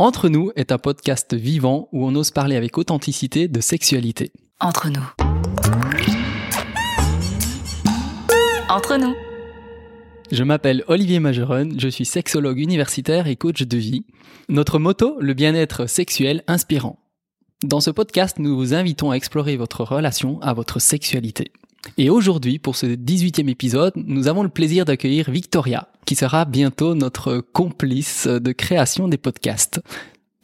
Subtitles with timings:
[0.00, 4.30] Entre nous est un podcast vivant où on ose parler avec authenticité de sexualité.
[4.60, 5.02] Entre nous.
[8.68, 9.12] Entre nous.
[10.30, 14.06] Je m'appelle Olivier Majeron, je suis sexologue universitaire et coach de vie.
[14.48, 17.00] Notre motto, le bien-être sexuel inspirant.
[17.64, 21.50] Dans ce podcast, nous vous invitons à explorer votre relation à votre sexualité.
[21.96, 26.94] Et aujourd'hui, pour ce 18e épisode, nous avons le plaisir d'accueillir Victoria, qui sera bientôt
[26.94, 29.80] notre complice de création des podcasts.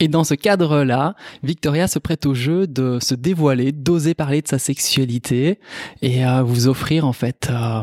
[0.01, 4.49] Et dans ce cadre-là, Victoria se prête au jeu de se dévoiler, d'oser parler de
[4.49, 5.61] sa sexualité
[6.03, 7.83] et euh, vous offrir en fait euh,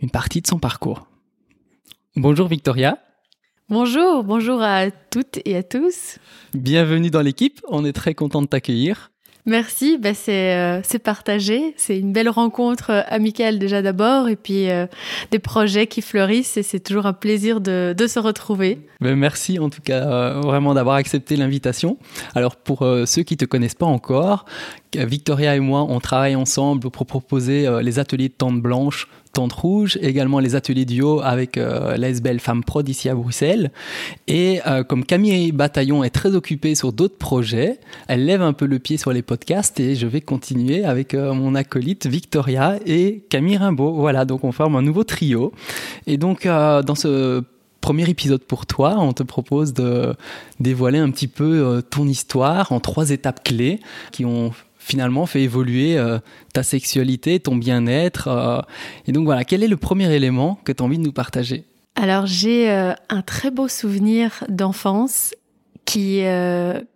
[0.00, 1.06] une partie de son parcours.
[2.16, 2.98] Bonjour Victoria.
[3.68, 6.18] Bonjour, bonjour à toutes et à tous.
[6.54, 9.11] Bienvenue dans l'équipe, on est très content de t'accueillir.
[9.44, 14.70] Merci, c'est euh, c'est partagé, c'est une belle rencontre euh, amicale déjà d'abord et puis
[14.70, 14.86] euh,
[15.32, 18.78] des projets qui fleurissent et c'est toujours un plaisir de, de se retrouver.
[19.00, 21.98] Ben merci en tout cas vraiment d'avoir accepté l'invitation.
[22.36, 24.44] Alors pour ceux qui te connaissent pas encore,
[24.96, 29.98] Victoria et moi on travaille ensemble pour proposer les ateliers de tente blanche Tente Rouge,
[30.02, 33.70] également les ateliers duo avec euh, l'ASBL Femmes Prod ici à Bruxelles.
[34.28, 38.66] Et euh, comme Camille Bataillon est très occupée sur d'autres projets, elle lève un peu
[38.66, 43.24] le pied sur les podcasts et je vais continuer avec euh, mon acolyte Victoria et
[43.30, 43.94] Camille Rimbaud.
[43.94, 45.52] Voilà, donc on forme un nouveau trio.
[46.06, 47.42] Et donc euh, dans ce
[47.80, 50.14] premier épisode pour toi, on te propose de
[50.60, 53.80] dévoiler un petit peu ton histoire en trois étapes clés
[54.12, 54.52] qui ont
[54.82, 56.18] finalement fait évoluer euh,
[56.52, 58.28] ta sexualité, ton bien-être.
[58.28, 58.60] Euh.
[59.06, 61.64] et donc voilà, quel est le premier élément que tu as envie de nous partager?
[61.94, 65.34] Alors j'ai euh, un très beau souvenir d'enfance
[65.84, 66.22] qui,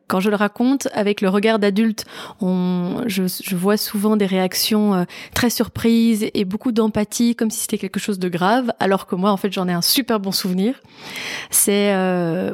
[0.07, 2.05] quand je le raconte avec le regard d'adulte,
[2.41, 8.21] je, vois souvent des réactions très surprises et beaucoup d'empathie, comme si c'était quelque chose
[8.21, 10.81] de grave, alors que moi, en fait, j'en ai un super bon souvenir.
[11.51, 11.91] C'est,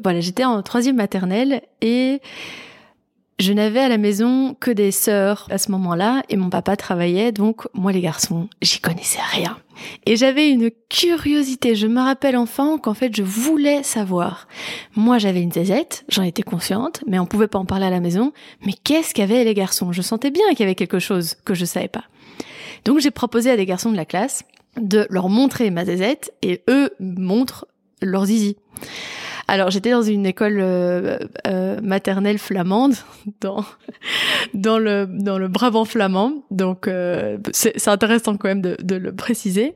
[0.02, 2.22] voilà, j'étais en troisième maternelle et
[3.42, 7.32] je n'avais à la maison que des sœurs à ce moment-là et mon papa travaillait,
[7.32, 9.58] donc moi les garçons, j'y connaissais rien.
[10.06, 14.46] Et j'avais une curiosité, je me rappelle enfant qu'en fait je voulais savoir.
[14.94, 17.98] Moi j'avais une zézette, j'en étais consciente, mais on pouvait pas en parler à la
[17.98, 18.32] maison.
[18.64, 19.90] Mais qu'est-ce qu'avaient les garçons?
[19.90, 22.04] Je sentais bien qu'il y avait quelque chose que je savais pas.
[22.84, 24.44] Donc j'ai proposé à des garçons de la classe
[24.80, 27.66] de leur montrer ma zézette et eux montrent
[28.00, 28.56] leur zizi.
[29.48, 32.94] Alors j'étais dans une école euh, euh, maternelle flamande,
[33.40, 33.64] dans
[34.54, 39.14] dans le dans le Brabant flamand, donc euh, c'est intéressant quand même de, de le
[39.14, 39.74] préciser.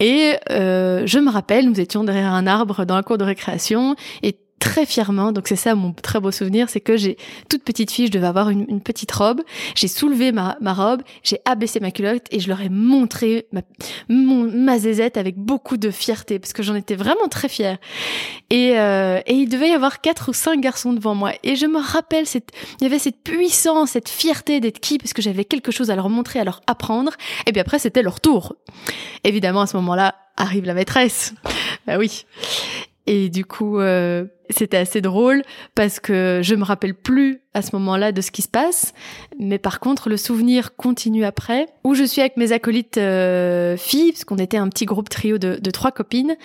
[0.00, 4.36] Et je me rappelle, nous étions derrière un arbre dans la cour de récréation et
[4.62, 5.32] très fièrement.
[5.32, 7.16] Donc c'est ça mon très beau souvenir, c'est que j'ai
[7.48, 9.40] toute petite fille, je devais avoir une, petite robe.
[9.74, 13.62] J'ai soulevé ma, ma robe, j'ai abaissé ma culotte et je leur ai montré ma,
[14.08, 17.78] mon, ma zézette avec beaucoup de fierté parce que j'en étais vraiment très fière.
[18.50, 21.66] Et, euh, et il devait y avoir quatre ou cinq garçons devant moi et je
[21.66, 25.72] me rappelle il y avait cette puissance, cette fierté d'être qui parce que j'avais quelque
[25.72, 27.12] chose à leur montrer, à leur apprendre.
[27.46, 28.54] Et puis après c'était leur tour.
[29.24, 31.34] Évidemment à ce moment-là arrive la maîtresse.
[31.84, 32.24] Bah oui.
[33.06, 35.42] Et du coup, euh, c'était assez drôle
[35.74, 38.94] parce que je me rappelle plus à ce moment-là de ce qui se passe,
[39.38, 44.12] mais par contre le souvenir continue après, où je suis avec mes acolytes euh, filles,
[44.12, 46.36] parce qu'on était un petit groupe trio de, de trois copines,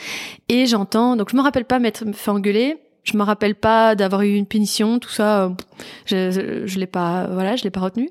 [0.49, 4.23] et j'entends, donc je me rappelle pas m'être fait engueuler, je me rappelle pas d'avoir
[4.23, 5.49] eu une punition, tout ça, euh,
[6.05, 8.09] je, je, l'ai pas, voilà, je l'ai pas retenu.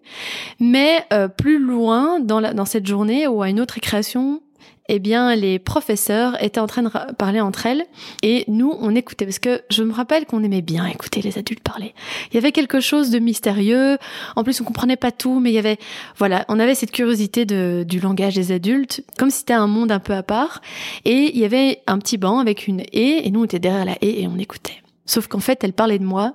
[0.59, 4.41] Mais euh, plus loin dans, la, dans cette journée ou à une autre récréation,
[4.89, 7.85] eh bien, les professeurs étaient en train de parler entre elles
[8.23, 11.63] et nous, on écoutait parce que je me rappelle qu'on aimait bien écouter les adultes
[11.63, 11.95] parler.
[12.31, 13.99] Il y avait quelque chose de mystérieux.
[14.37, 15.79] En plus, on comprenait pas tout, mais il y avait,
[16.17, 19.93] voilà, on avait cette curiosité de, du langage des adultes, comme si c'était un monde
[19.93, 20.61] un peu à part.
[21.05, 23.85] Et il y avait un petit banc avec une haie et nous, on était derrière
[23.85, 24.83] la haie et on écoutait.
[25.05, 26.35] Sauf qu'en fait, elle parlait de moi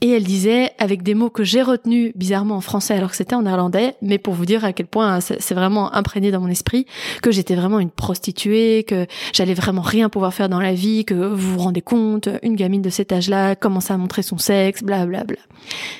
[0.00, 3.34] et elle disait, avec des mots que j'ai retenus bizarrement en français alors que c'était
[3.34, 6.86] en néerlandais, mais pour vous dire à quel point c'est vraiment imprégné dans mon esprit,
[7.20, 11.14] que j'étais vraiment une prostituée, que j'allais vraiment rien pouvoir faire dans la vie, que
[11.14, 15.04] vous vous rendez compte, une gamine de cet âge-là commence à montrer son sexe, bla
[15.04, 15.38] bla bla.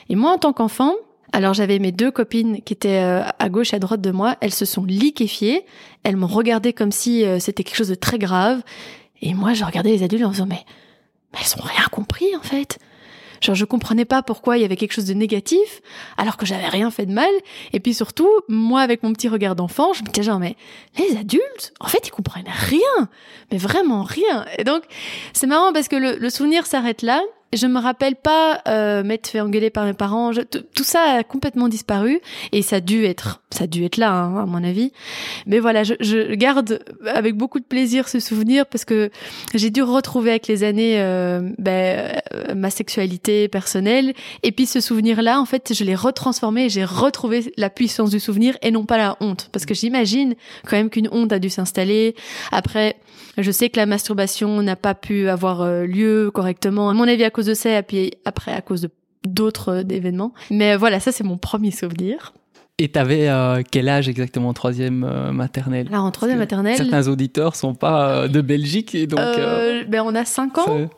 [0.09, 0.95] Et moi, en tant qu'enfant,
[1.33, 4.37] alors j'avais mes deux copines qui étaient euh, à gauche et à droite de moi,
[4.41, 5.65] elles se sont liquéfiées,
[6.05, 8.63] elles m'ont regardé comme si euh, c'était quelque chose de très grave,
[9.23, 10.65] et moi je regardais les adultes en disant mais,
[11.33, 12.79] mais elles ont rien compris en fait.
[13.41, 15.81] Genre, je comprenais pas pourquoi il y avait quelque chose de négatif,
[16.17, 17.31] alors que j'avais rien fait de mal.
[17.73, 20.57] Et puis surtout, moi, avec mon petit regard d'enfant, je me disais genre, mais
[20.99, 23.09] les adultes, en fait, ils comprennent rien.
[23.51, 24.47] Mais vraiment rien.
[24.59, 24.83] Et donc,
[25.33, 27.23] c'est marrant parce que le, souvenir s'arrête là.
[27.53, 30.33] Je me rappelle pas euh, m'être fait engueuler par mes parents.
[30.33, 32.21] Tout ça a complètement disparu
[32.53, 34.93] et ça a dû être, ça a dû être là, hein, à mon avis.
[35.47, 39.11] Mais voilà, je, je garde avec beaucoup de plaisir ce souvenir parce que
[39.55, 44.13] j'ai dû retrouver avec les années euh, ben, euh, ma sexualité personnelle
[44.43, 48.21] et puis ce souvenir-là, en fait, je l'ai retransformé et j'ai retrouvé la puissance du
[48.21, 49.49] souvenir et non pas la honte.
[49.53, 50.35] Parce que j'imagine
[50.67, 52.15] quand même qu'une honte a dû s'installer.
[52.53, 52.97] Après,
[53.39, 57.25] je sais que la masturbation n'a pas pu avoir euh, lieu correctement, à mon avis
[57.39, 58.91] cause de ça, et puis après à cause de
[59.27, 60.33] d'autres euh, événements.
[60.51, 62.33] Mais voilà, ça c'est mon premier souvenir.
[62.81, 65.89] Et t'avais euh, quel âge exactement en troisième euh, maternelle?
[65.91, 69.19] Alors en troisième maternelle, Certains auditeurs sont pas euh, de Belgique et donc.
[69.89, 70.89] ben on a 5 ans.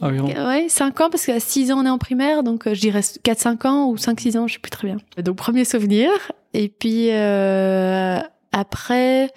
[0.00, 0.28] environ.
[0.28, 3.66] Ouais, 5 ans parce qu'à 6 ans on est en primaire, donc je dirais 4-5
[3.66, 4.98] ans ou 5-6 ans, je sais plus très bien.
[5.22, 6.10] Donc premier souvenir.
[6.52, 7.10] Et puis
[8.52, 9.30] après,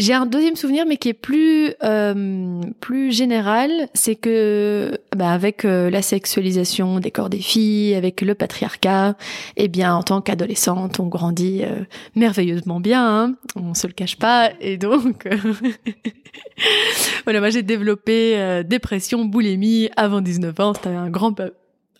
[0.00, 5.64] j'ai un deuxième souvenir mais qui est plus euh, plus général, c'est que bah, avec
[5.64, 9.16] euh, la sexualisation des corps des filles, avec le patriarcat,
[9.56, 14.16] eh bien en tant qu'adolescente, on grandit euh, merveilleusement bien, hein, on se le cache
[14.16, 15.36] pas, et donc euh,
[17.24, 21.38] voilà, moi j'ai développé dépression, boulimie avant 19 ans, c'était un grand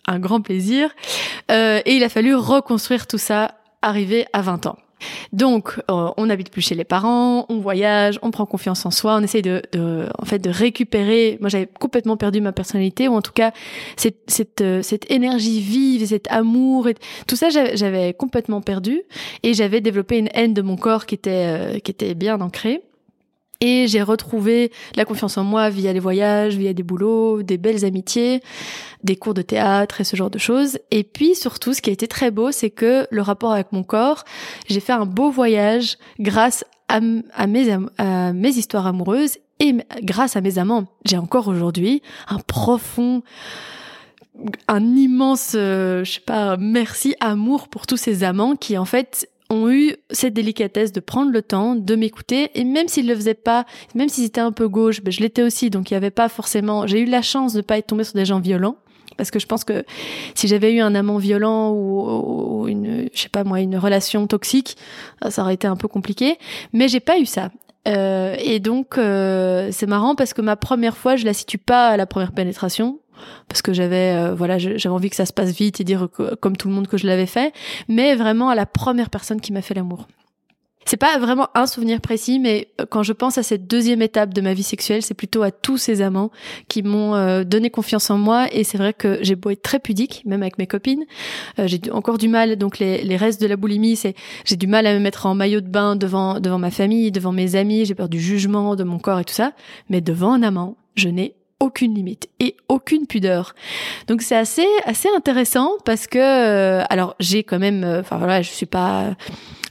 [0.07, 0.89] un grand plaisir,
[1.49, 4.77] et il a fallu reconstruire tout ça arrivé à 20 ans.
[5.33, 9.15] Donc, euh, on n'habite plus chez les parents, on voyage, on prend confiance en soi,
[9.15, 11.37] on essaye de, de en fait, de récupérer.
[11.41, 13.51] Moi, j'avais complètement perdu ma personnalité, ou en tout cas
[13.97, 16.95] cette cette, euh, cette énergie vive, et cet amour, et
[17.27, 19.01] tout ça, j'avais j'avais complètement perdu,
[19.43, 22.81] et j'avais développé une haine de mon corps qui était euh, qui était bien ancrée.
[23.63, 27.85] Et j'ai retrouvé la confiance en moi via les voyages, via des boulots, des belles
[27.85, 28.41] amitiés,
[29.03, 30.79] des cours de théâtre et ce genre de choses.
[30.91, 33.83] Et puis surtout, ce qui a été très beau, c'est que le rapport avec mon
[33.83, 34.23] corps,
[34.67, 40.41] j'ai fait un beau voyage grâce à, mes, à mes histoires amoureuses et grâce à
[40.41, 40.85] mes amants.
[41.05, 43.23] J'ai encore aujourd'hui un profond
[44.67, 49.29] un immense, euh, je sais pas, merci, amour pour tous ces amants qui en fait
[49.49, 53.33] ont eu cette délicatesse de prendre le temps de m'écouter et même s'ils le faisaient
[53.33, 56.09] pas, même s'ils étaient un peu gauche, ben je l'étais aussi donc il y avait
[56.09, 58.77] pas forcément, j'ai eu la chance de pas être tombée sur des gens violents
[59.21, 59.85] parce que je pense que
[60.33, 64.77] si j'avais eu un amant violent ou, une, je sais pas moi, une relation toxique,
[65.29, 66.39] ça aurait été un peu compliqué,
[66.73, 67.51] mais j'ai pas eu ça.
[67.87, 71.89] Euh, et donc euh, c'est marrant parce que ma première fois, je la situe pas
[71.89, 72.99] à la première pénétration.
[73.47, 76.07] Parce que j'avais euh, voilà j'avais envie que ça se passe vite et dire
[76.39, 77.53] comme tout le monde que je l'avais fait.
[77.87, 80.07] Mais vraiment à la première personne qui m'a fait l'amour
[80.85, 84.33] c'est pas vraiment un souvenir précis mais euh, quand je pense à cette deuxième étape
[84.33, 86.31] de ma vie sexuelle c'est plutôt à tous ces amants
[86.67, 88.47] qui m'ont euh, donné confiance en moi.
[88.51, 91.05] Et c'est vrai que j'ai beau être très pudique même avec mes copines
[91.59, 92.55] euh, j'ai encore du mal.
[92.55, 95.35] Donc les, les restes de la boulimie c'est j'ai du mal à me mettre en
[95.35, 97.85] maillot de bain devant devant ma famille devant mes amis.
[97.85, 99.53] J'ai peur du jugement de mon corps et tout ça.
[99.89, 103.55] Mais devant un amant je n'ai aucune limite et aucune pudeur.
[104.07, 108.41] Donc c'est assez assez intéressant parce que euh, alors j'ai quand même euh, enfin voilà,
[108.41, 109.15] je suis pas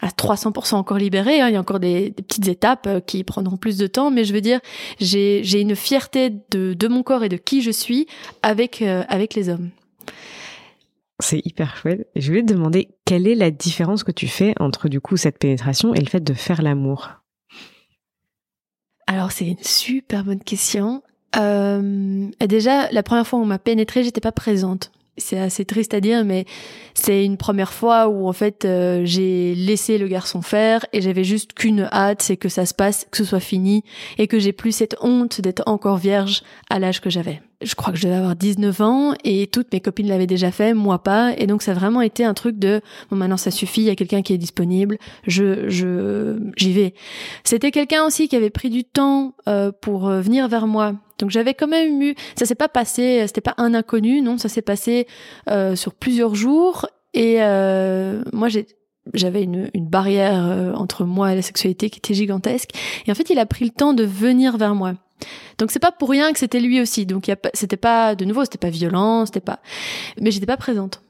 [0.00, 3.22] à 300% encore libérée, hein, il y a encore des, des petites étapes euh, qui
[3.25, 4.60] prendront plus de temps mais je veux dire
[4.98, 8.06] j'ai j'ai une fierté de de mon corps et de qui je suis
[8.42, 9.70] avec euh, avec les hommes.
[11.22, 12.08] C'est hyper chouette.
[12.14, 15.19] Et je voulais te demander quelle est la différence que tu fais entre du coup
[15.19, 17.10] cette pénétration et le fait de faire l'amour?
[19.06, 21.02] Alors c'est une super bonne question.
[21.36, 24.90] Euh, déjà, la première fois où on m'a pénétrée, j'étais pas présente.
[25.16, 26.46] C'est assez triste à dire, mais
[26.94, 31.24] c'est une première fois où en fait euh, j'ai laissé le garçon faire et j'avais
[31.24, 33.84] juste qu'une hâte, c'est que ça se passe, que ce soit fini
[34.18, 37.42] et que j'ai plus cette honte d'être encore vierge à l'âge que j'avais.
[37.62, 40.72] Je crois que je devais avoir 19 ans et toutes mes copines l'avaient déjà fait,
[40.72, 43.82] moi pas, et donc ça a vraiment été un truc de bon maintenant ça suffit,
[43.82, 44.96] il y a quelqu'un qui est disponible,
[45.26, 46.94] je je j'y vais.
[47.44, 50.94] C'était quelqu'un aussi qui avait pris du temps euh, pour euh, venir vers moi.
[51.20, 54.48] Donc j'avais quand même eu, ça s'est pas passé, c'était pas un inconnu, non, ça
[54.48, 55.06] s'est passé
[55.48, 56.86] euh, sur plusieurs jours.
[57.14, 58.66] Et euh, moi j'ai
[59.14, 62.70] j'avais une, une barrière euh, entre moi et la sexualité qui était gigantesque.
[63.06, 64.92] Et en fait, il a pris le temps de venir vers moi.
[65.58, 67.06] Donc c'est pas pour rien que c'était lui aussi.
[67.06, 69.60] Donc c'était pas de nouveau, c'était pas violent, c'était pas,
[70.20, 71.02] mais j'étais pas présente.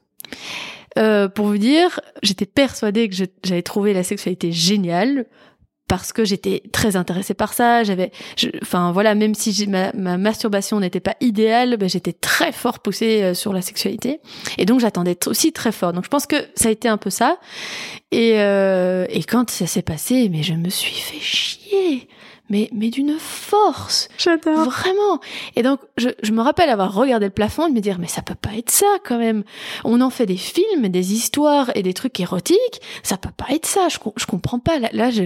[0.97, 5.25] Euh, pour vous dire, j'étais persuadée que j'avais trouvé la sexualité géniale
[5.91, 7.83] parce que j'étais très intéressée par ça.
[7.83, 8.13] J'avais,
[8.61, 13.23] enfin voilà, même si ma, ma masturbation n'était pas idéale, ben, j'étais très fort poussée
[13.23, 14.21] euh, sur la sexualité,
[14.57, 15.91] et donc j'attendais aussi très fort.
[15.91, 17.39] Donc je pense que ça a été un peu ça.
[18.13, 22.07] Et euh, et quand ça s'est passé, mais je me suis fait chier,
[22.51, 24.09] mais mais d'une force.
[24.17, 24.65] J'adore.
[24.65, 25.19] Vraiment.
[25.55, 28.07] Et donc, je, je me rappelle avoir regardé le plafond et de me dire, mais
[28.07, 29.43] ça peut pas être ça quand même.
[29.83, 32.81] On en fait des films, des histoires et des trucs érotiques.
[33.01, 33.87] Ça peut pas être ça.
[33.89, 34.77] Je, je comprends pas.
[34.77, 35.23] Là, là je...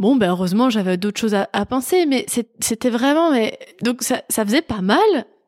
[0.00, 2.26] Bon, ben heureusement, j'avais d'autres choses à, à penser, mais
[2.58, 3.30] c'était vraiment...
[3.30, 3.56] Mais...
[3.82, 4.98] Donc, ça, ça faisait pas mal,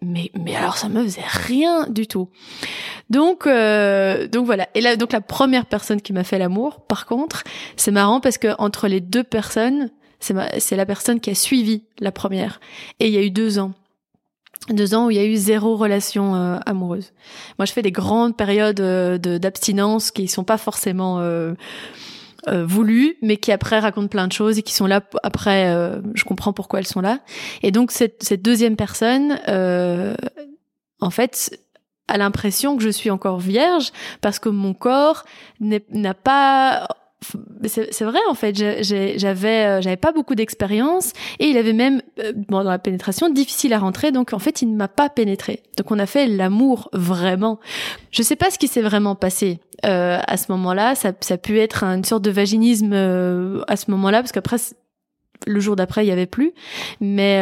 [0.03, 2.29] mais mais alors ça me faisait rien du tout.
[3.09, 4.69] Donc euh, donc voilà.
[4.75, 7.45] Et là donc la première personne qui m'a fait l'amour, par contre,
[7.77, 9.91] c'est marrant parce que entre les deux personnes,
[10.59, 12.61] c'est la personne qui a suivi la première.
[13.01, 13.73] Et il y a eu deux ans
[14.71, 17.13] deux ans où il y a eu zéro relation euh, amoureuse.
[17.59, 21.55] Moi, je fais des grandes périodes euh, d'abstinence qui sont pas forcément euh,
[22.49, 25.73] voulues, mais qui après racontent plein de choses et qui sont là après.
[26.15, 27.19] je comprends pourquoi elles sont là.
[27.65, 29.37] Et donc cette deuxième personne,
[31.01, 31.59] en fait,
[32.07, 33.91] a l'impression que je suis encore vierge
[34.21, 35.25] parce que mon corps
[35.59, 36.87] n'a pas
[37.65, 38.57] c'est vrai en fait.
[38.57, 43.29] J'avais euh, j'avais pas beaucoup d'expérience et il avait même euh, bon, dans la pénétration
[43.29, 44.13] difficile à rentrer.
[44.13, 45.63] Donc en fait il ne m'a pas pénétré.
[45.77, 47.59] Donc on a fait l'amour vraiment.
[48.11, 50.95] Je sais pas ce qui s'est vraiment passé euh, à ce moment-là.
[50.95, 54.57] Ça ça a pu être une sorte de vaginisme euh, à ce moment-là parce qu'après
[55.47, 56.53] le jour d'après il y avait plus.
[57.01, 57.41] Mais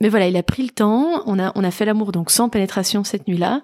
[0.00, 1.22] mais voilà il a pris le temps.
[1.26, 3.62] On a on a fait l'amour donc sans pénétration cette nuit-là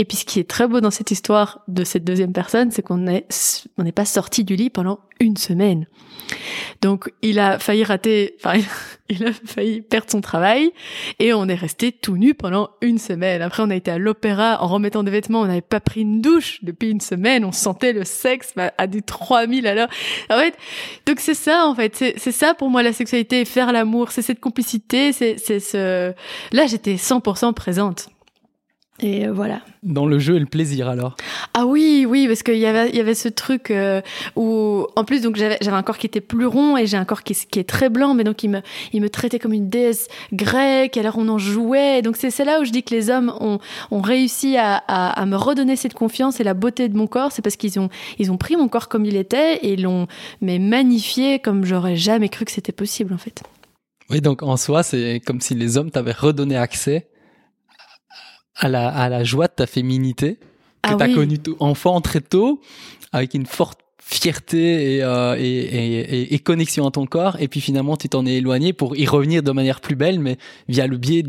[0.00, 2.80] et puis ce qui est très beau dans cette histoire de cette deuxième personne, c'est
[2.80, 3.26] qu'on n'est
[3.76, 5.84] on n'est pas sorti du lit pendant une semaine.
[6.80, 8.60] Donc il a failli rater, enfin
[9.10, 10.72] il a failli perdre son travail
[11.18, 13.42] et on est resté tout nu pendant une semaine.
[13.42, 16.22] Après on a été à l'opéra en remettant des vêtements, on n'avait pas pris une
[16.22, 19.90] douche depuis une semaine, on sentait le sexe à des 3000 à l'heure.
[20.30, 20.56] En fait,
[21.04, 24.40] donc c'est ça en fait, c'est ça pour moi la sexualité, faire l'amour, c'est cette
[24.40, 26.14] complicité, c'est ce...
[26.52, 28.08] Là j'étais 100% présente.
[29.02, 29.62] Et euh, voilà.
[29.82, 31.16] Dans le jeu et le plaisir alors.
[31.54, 34.02] Ah oui, oui, parce qu'il y avait, y avait ce truc euh,
[34.36, 37.22] où, en plus, donc j'avais, un corps qui était plus rond et j'ai un corps
[37.22, 38.60] qui, qui, est très blanc, mais donc il me,
[38.92, 40.98] il me traitait comme une déesse grecque.
[40.98, 42.02] Alors on en jouait.
[42.02, 43.58] Donc c'est, c'est là où je dis que les hommes ont,
[43.90, 47.32] ont réussi à, à, à, me redonner cette confiance et la beauté de mon corps.
[47.32, 47.88] C'est parce qu'ils ont,
[48.18, 50.08] ils ont pris mon corps comme il était et l'ont
[50.42, 53.42] mais magnifié comme j'aurais jamais cru que c'était possible en fait.
[54.10, 57.06] Oui, donc en soi, c'est comme si les hommes t'avaient redonné accès
[58.60, 60.36] à la, à la joie de ta féminité
[60.82, 62.60] que ah tu as connue enfant très tôt,
[63.12, 67.60] avec une forte fierté et, euh, et, et, et, connexion à ton corps, et puis
[67.60, 70.36] finalement tu t'en es éloigné pour y revenir de manière plus belle, mais
[70.68, 71.22] via le biais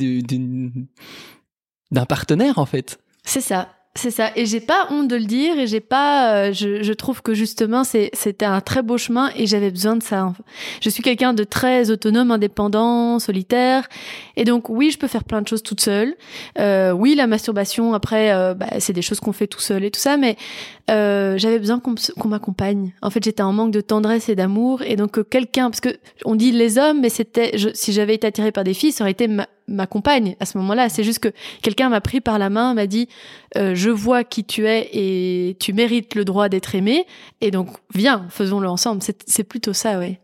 [1.91, 2.99] d'un partenaire en fait.
[3.23, 3.69] C'est ça.
[3.93, 6.93] C'est ça, et j'ai pas honte de le dire, et j'ai pas, euh, je, je,
[6.93, 10.31] trouve que justement c'est c'était un très beau chemin, et j'avais besoin de ça.
[10.79, 13.89] Je suis quelqu'un de très autonome, indépendant, solitaire,
[14.37, 16.15] et donc oui, je peux faire plein de choses toute seule.
[16.57, 19.91] Euh, oui, la masturbation, après, euh, bah, c'est des choses qu'on fait tout seul et
[19.91, 20.37] tout ça, mais
[20.91, 22.93] euh, j'avais besoin qu'on m'accompagne.
[23.01, 25.89] En fait, j'étais en manque de tendresse et d'amour, et donc quelqu'un, parce que
[26.25, 29.11] on dit les hommes, mais c'était, si j'avais été attirée par des filles, ça aurait
[29.11, 30.89] été ma, ma compagne à ce moment-là.
[30.89, 31.29] C'est juste que
[31.61, 33.09] quelqu'un m'a pris par la main, m'a dit
[33.57, 37.05] euh, je vois qui tu es et tu mérites le droit d'être aimé,
[37.41, 39.01] et donc viens, faisons-le ensemble.
[39.25, 40.20] C'est plutôt ça, ouais.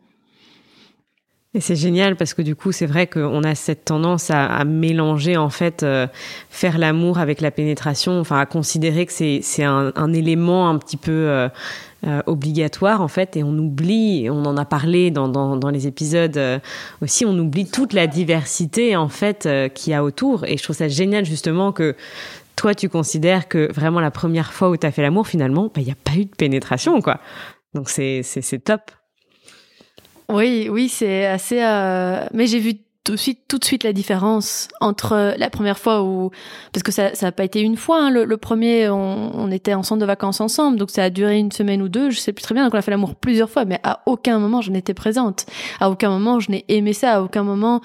[1.58, 4.64] Et c'est génial parce que du coup, c'est vrai qu'on a cette tendance à, à
[4.64, 6.06] mélanger en fait euh,
[6.52, 10.98] faire l'amour avec la pénétration, enfin à considérer que c'est un, un, élément un petit
[10.98, 11.50] peu euh,
[12.06, 15.88] euh, obligatoire en fait, et on oublie, on en a parlé dans dans, dans les
[15.88, 16.60] épisodes euh,
[17.02, 20.46] aussi, on oublie toute la diversité en fait euh, qu'il y a autour.
[20.46, 21.96] Et je trouve ça génial justement que
[22.56, 25.82] toi tu considères que vraiment la première fois où tu as fait l'amour finalement, bah,
[25.82, 27.20] il n'y a pas eu de pénétration quoi.
[27.74, 28.22] Donc c'est
[28.64, 28.92] top.
[30.30, 31.62] Oui, oui, c'est assez.
[31.62, 32.26] Euh...
[32.34, 36.04] Mais j'ai vu tout de suite, tout de suite la différence entre la première fois
[36.04, 36.30] où,
[36.74, 38.04] parce que ça, ça a pas été une fois.
[38.04, 41.38] Hein, le, le, premier, on, on, était ensemble de vacances ensemble, donc ça a duré
[41.38, 42.66] une semaine ou deux, je sais plus très bien.
[42.66, 45.46] Donc on a fait l'amour plusieurs fois, mais à aucun moment je n'étais présente.
[45.80, 47.16] À aucun moment je n'ai aimé ça.
[47.16, 47.80] À aucun moment,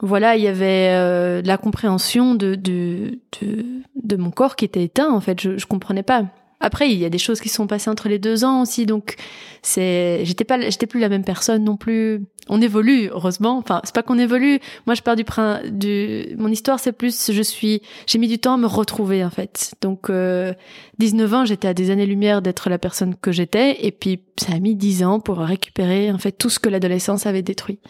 [0.00, 3.64] voilà, il y avait euh, la compréhension de, de, de
[4.02, 5.10] de mon corps qui était éteint.
[5.10, 6.24] En fait, je, je comprenais pas.
[6.60, 9.16] Après, il y a des choses qui sont passées entre les deux ans aussi, donc
[9.62, 12.24] c'est, j'étais pas, j'étais plus la même personne non plus.
[12.48, 13.58] On évolue, heureusement.
[13.58, 14.60] Enfin, c'est pas qu'on évolue.
[14.86, 15.24] Moi, je pars du,
[15.70, 19.30] du, mon histoire, c'est plus, je suis, j'ai mis du temps à me retrouver en
[19.30, 19.74] fait.
[19.82, 20.54] Donc, euh,
[20.98, 24.58] 19 ans, j'étais à des années-lumière d'être la personne que j'étais, et puis ça a
[24.58, 27.80] mis 10 ans pour récupérer en fait tout ce que l'adolescence avait détruit.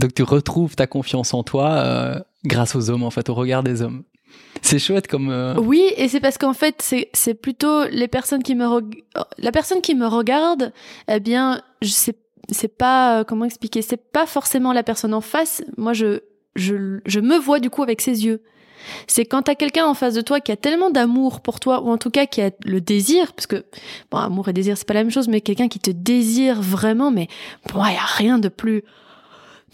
[0.00, 3.62] Donc, tu retrouves ta confiance en toi euh, grâce aux hommes, en fait, au regard
[3.62, 4.02] des hommes.
[4.62, 5.30] C'est chouette comme.
[5.30, 5.54] Euh...
[5.58, 8.66] Oui, et c'est parce qu'en fait, c'est c'est plutôt les personnes qui me
[9.38, 10.72] la personne qui me regarde,
[11.08, 12.14] eh bien, je sais
[12.50, 15.64] c'est pas euh, comment expliquer, c'est pas forcément la personne en face.
[15.76, 16.20] Moi, je
[16.54, 18.42] je je me vois du coup avec ses yeux.
[19.08, 21.90] C'est quand t'as quelqu'un en face de toi qui a tellement d'amour pour toi, ou
[21.90, 23.64] en tout cas qui a le désir, parce que
[24.10, 27.10] bon, amour et désir c'est pas la même chose, mais quelqu'un qui te désire vraiment,
[27.10, 27.26] mais
[27.74, 28.84] moi, il y a rien de plus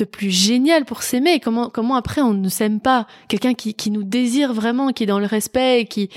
[0.04, 1.40] plus génial pour s'aimer.
[1.40, 3.06] Comment comment après on ne s'aime pas?
[3.28, 6.11] Quelqu'un qui, qui nous désire vraiment, qui est dans le respect, qui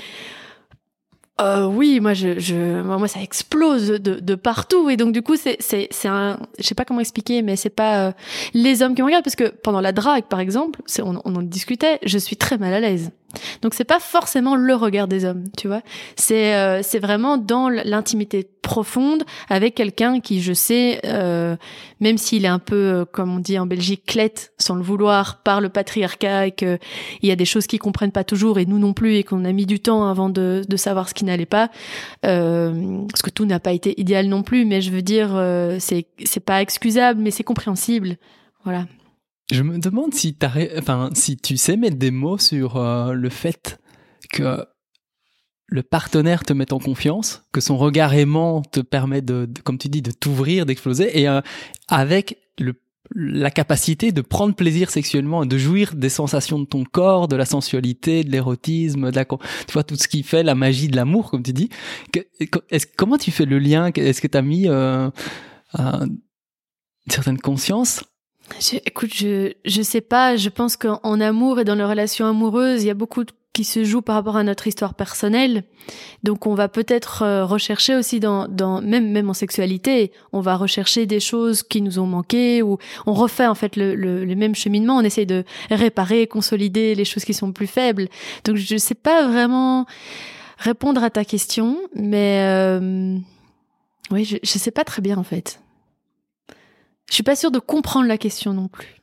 [1.38, 4.88] euh, oui, moi, je, moi, ça explose de, de partout.
[4.88, 7.68] Et donc du coup, c'est, c'est, c'est un, je sais pas comment expliquer, mais c'est
[7.68, 8.12] pas euh,
[8.54, 9.24] les hommes qui me regardent.
[9.24, 12.72] Parce que pendant la drague, par exemple, c'est, on en discutait, je suis très mal
[12.72, 13.10] à l'aise.
[13.62, 15.82] Donc c'est pas forcément le regard des hommes, tu vois.
[16.16, 21.56] C'est euh, c'est vraiment dans l'intimité profonde avec quelqu'un qui, je sais, euh,
[22.00, 25.42] même s'il est un peu, euh, comme on dit en Belgique, clète, sans le vouloir,
[25.42, 26.78] par le patriarcat et qu'il
[27.22, 29.52] y a des choses qu'ils comprennent pas toujours et nous non plus et qu'on a
[29.52, 31.70] mis du temps avant de, de savoir ce qui n'allait pas,
[32.24, 35.76] euh, parce que tout n'a pas été idéal non plus, mais je veux dire, euh,
[35.78, 38.16] c'est c'est pas excusable, mais c'est compréhensible,
[38.64, 38.86] voilà.
[39.50, 40.36] Je me demande si,
[40.76, 43.78] enfin, si tu sais mettre des mots sur euh, le fait
[44.32, 44.64] que
[45.68, 49.88] le partenaire te mette en confiance, que son regard aimant te permet de, comme tu
[49.88, 51.40] dis, de t'ouvrir, d'exploser, et euh,
[51.88, 52.74] avec le,
[53.14, 57.44] la capacité de prendre plaisir sexuellement de jouir des sensations de ton corps, de la
[57.44, 61.30] sensualité, de l'érotisme, de la, tu vois, tout ce qui fait la magie de l'amour,
[61.30, 61.68] comme tu dis.
[62.96, 63.90] comment tu fais le lien?
[63.94, 65.08] Est-ce que tu as mis euh,
[65.78, 66.18] une
[67.08, 68.04] certaine conscience
[68.60, 70.36] je, écoute, je je sais pas.
[70.36, 73.84] Je pense qu'en amour et dans les relations amoureuses, il y a beaucoup qui se
[73.84, 75.64] joue par rapport à notre histoire personnelle.
[76.22, 80.56] Donc, on va peut-être euh, rechercher aussi dans dans même même en sexualité, on va
[80.56, 82.76] rechercher des choses qui nous ont manqué ou
[83.06, 84.98] on refait en fait le le, le même cheminement.
[84.98, 88.08] On essaye de réparer, consolider les choses qui sont plus faibles.
[88.44, 89.86] Donc, je sais pas vraiment
[90.58, 93.16] répondre à ta question, mais euh,
[94.10, 95.60] oui, je je sais pas très bien en fait.
[97.08, 98.96] Je suis pas sûre de comprendre la question non plus.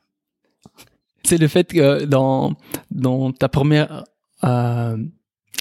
[1.24, 2.53] C'est le fait que dans,
[2.91, 4.03] dans ta première
[4.43, 4.98] euh,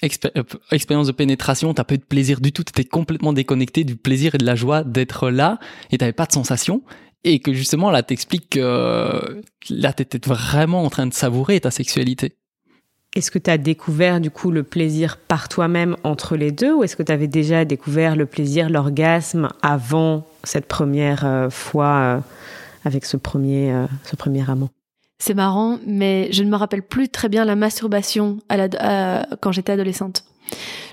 [0.04, 3.94] euh expérience de pénétration, t'as pas eu de plaisir du tout, t'étais complètement déconnecté du
[3.94, 5.60] plaisir et de la joie d'être là
[5.92, 6.82] et t'avais pas de sensation.
[7.22, 12.36] Et que justement là t'expliques que là t'étais vraiment en train de savourer ta sexualité.
[13.14, 16.82] Est-ce que tu as découvert du coup le plaisir par toi-même entre les deux ou
[16.82, 22.20] est-ce que tu avais déjà découvert le plaisir, l'orgasme avant cette première euh, fois euh,
[22.86, 24.70] avec ce premier, euh, ce premier amant
[25.18, 30.24] C'est marrant, mais je ne me rappelle plus très bien la masturbation quand j'étais adolescente.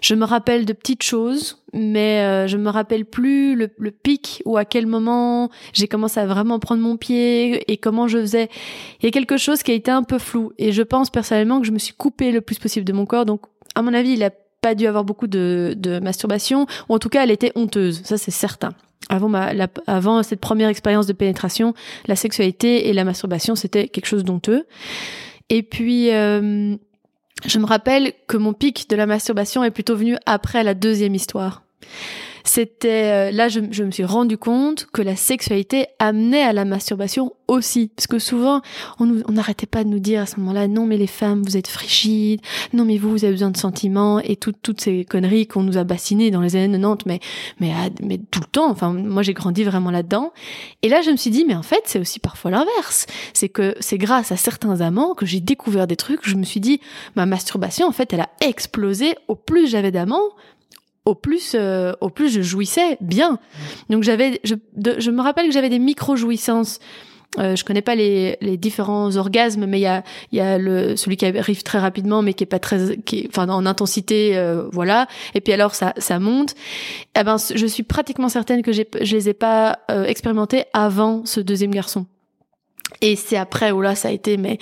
[0.02, 4.42] Je me rappelle de petites choses, mais euh, je me rappelle plus le, le, pic
[4.46, 8.50] ou à quel moment j'ai commencé à vraiment prendre mon pied et comment je faisais.
[9.02, 11.60] Il y a quelque chose qui a été un peu flou et je pense personnellement
[11.60, 13.26] que je me suis coupée le plus possible de mon corps.
[13.26, 13.42] Donc,
[13.76, 17.10] à mon avis, il a pas dû avoir beaucoup de, de masturbation, ou en tout
[17.10, 18.02] cas, elle était honteuse.
[18.04, 18.72] Ça, c'est certain.
[19.10, 19.52] Avant, ma,
[19.88, 21.74] avant cette première expérience de pénétration,
[22.08, 24.66] la sexualité et la masturbation, c'était quelque chose d'honteux.
[25.50, 26.76] Et puis, euh,
[27.46, 31.16] je me rappelle que mon pic de la masturbation est plutôt venu après la deuxième
[31.16, 31.64] histoire.
[32.52, 36.66] C'était euh, là, je, je, me suis rendu compte que la sexualité amenait à la
[36.66, 38.62] masturbation aussi, parce que souvent
[39.00, 41.68] on n'arrêtait pas de nous dire à ce moment-là, non mais les femmes vous êtes
[41.68, 42.42] frigides,
[42.74, 45.84] non mais vous vous avez besoin de sentiments et toutes ces conneries qu'on nous a
[45.84, 47.20] bassinées dans les années 90, mais
[47.60, 48.72] mais mais tout le temps.
[48.72, 50.34] Enfin moi j'ai grandi vraiment là-dedans.
[50.82, 53.76] Et là je me suis dit mais en fait c'est aussi parfois l'inverse, c'est que
[53.80, 56.28] c'est grâce à certains amants que j'ai découvert des trucs.
[56.28, 56.82] Je me suis dit
[57.16, 60.30] ma masturbation en fait elle a explosé au plus j'avais d'amants
[61.10, 63.40] au plus, euh, au plus je jouissais bien.
[63.90, 64.56] Donc j'avais, je,
[64.98, 66.80] je me rappelle que j'avais des micro jouissances.
[67.38, 70.96] Euh, je connais pas les, les différents orgasmes, mais il y a, y a le,
[70.96, 74.68] celui qui arrive très rapidement, mais qui est pas très, qui enfin en intensité, euh,
[74.72, 75.08] voilà.
[75.36, 76.56] Et puis alors ça, ça monte.
[77.20, 78.84] Eh ben, je suis pratiquement certaine que je
[79.16, 82.08] les ai pas euh, expérimentés avant ce deuxième garçon.
[83.02, 84.58] Et c'est après où là ça a été, mais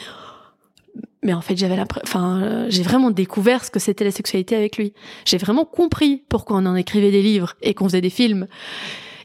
[1.24, 4.78] mais en fait, j'avais enfin, euh, j'ai vraiment découvert ce que c'était la sexualité avec
[4.78, 4.94] lui.
[5.26, 8.48] J'ai vraiment compris pourquoi on en écrivait des livres et qu'on faisait des films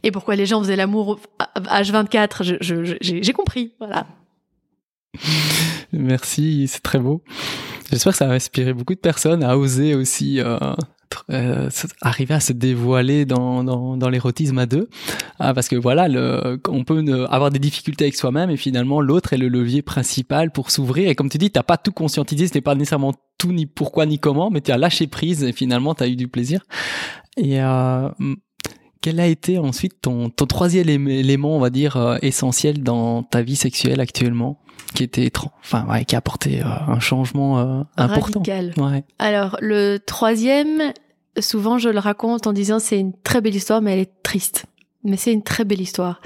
[0.03, 1.21] et pourquoi les gens faisaient l'amour
[1.57, 2.57] H24.
[3.01, 4.07] j'ai compris, voilà.
[5.93, 7.23] Merci, c'est très beau.
[7.91, 10.59] J'espère que ça a inspiré beaucoup de personnes à oser aussi euh,
[11.31, 11.69] euh,
[12.01, 14.89] arriver à se dévoiler dans, dans, dans l'érotisme à deux.
[15.39, 19.33] Ah, parce que voilà, le, on peut avoir des difficultés avec soi-même et finalement l'autre
[19.33, 21.09] est le levier principal pour s'ouvrir.
[21.09, 24.19] Et comme tu dis, t'as pas tout conscientisé, n'est pas nécessairement tout ni pourquoi ni
[24.19, 26.63] comment, mais tu as lâché prise et finalement tu as eu du plaisir.
[27.37, 28.09] Et euh,
[29.03, 33.43] quel a été ensuite ton, ton troisième élément, on va dire, euh, essentiel dans ta
[33.43, 34.59] vie sexuelle actuellement
[34.95, 35.31] qui était
[35.63, 38.41] enfin ouais, qui a apporté euh, un changement euh, important.
[38.41, 38.75] Radical.
[38.77, 39.05] Ouais.
[39.19, 40.93] Alors le troisième,
[41.39, 44.67] souvent je le raconte en disant c'est une très belle histoire, mais elle est triste.
[45.05, 46.21] Mais c'est une très belle histoire.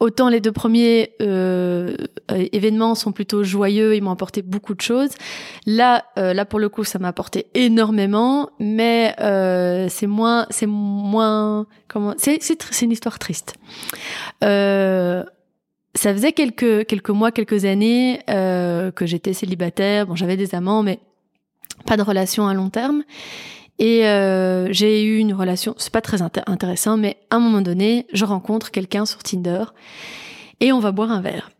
[0.00, 1.96] Autant les deux premiers euh,
[2.30, 5.10] événements sont plutôt joyeux, ils m'ont apporté beaucoup de choses.
[5.64, 10.66] Là, euh, là pour le coup, ça m'a apporté énormément, mais euh, c'est moins, c'est
[10.66, 13.54] moins, comment, c'est c'est une histoire triste.
[14.42, 15.22] Euh,
[15.94, 20.06] ça faisait quelques quelques mois, quelques années euh, que j'étais célibataire.
[20.06, 20.98] Bon, j'avais des amants, mais
[21.86, 23.04] pas de relation à long terme.
[23.78, 27.60] Et euh, j'ai eu une relation, c'est pas très inté- intéressant, mais à un moment
[27.60, 29.64] donné, je rencontre quelqu'un sur Tinder
[30.60, 31.50] et on va boire un verre.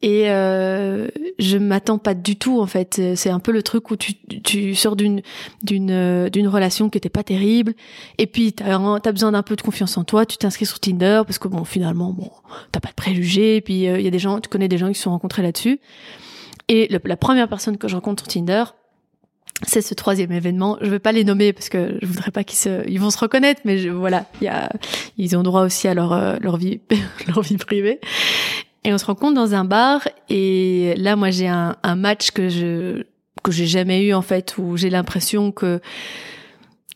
[0.00, 1.08] Et euh,
[1.38, 3.00] je m'attends pas du tout en fait.
[3.16, 5.22] C'est un peu le truc où tu, tu sors d'une
[5.62, 7.72] d'une euh, d'une relation qui était pas terrible,
[8.18, 10.26] et puis t'as as besoin d'un peu de confiance en toi.
[10.26, 12.30] Tu t'inscris sur Tinder parce que bon finalement bon
[12.70, 13.56] t'as pas de préjugés.
[13.56, 15.42] Et puis il y a des gens, tu connais des gens qui se sont rencontrés
[15.42, 15.80] là-dessus.
[16.68, 18.64] Et la première personne que je rencontre sur Tinder,
[19.66, 20.76] c'est ce troisième événement.
[20.80, 23.18] Je vais pas les nommer parce que je voudrais pas qu'ils se, ils vont se
[23.18, 24.68] reconnaître, mais je, voilà, il y a,
[25.16, 26.80] ils ont droit aussi à leur euh, leur vie,
[27.28, 28.00] leur vie privée.
[28.84, 32.48] Et on se rencontre dans un bar et là, moi, j'ai un, un match que
[32.48, 33.04] je
[33.42, 35.80] que j'ai jamais eu en fait, où j'ai l'impression que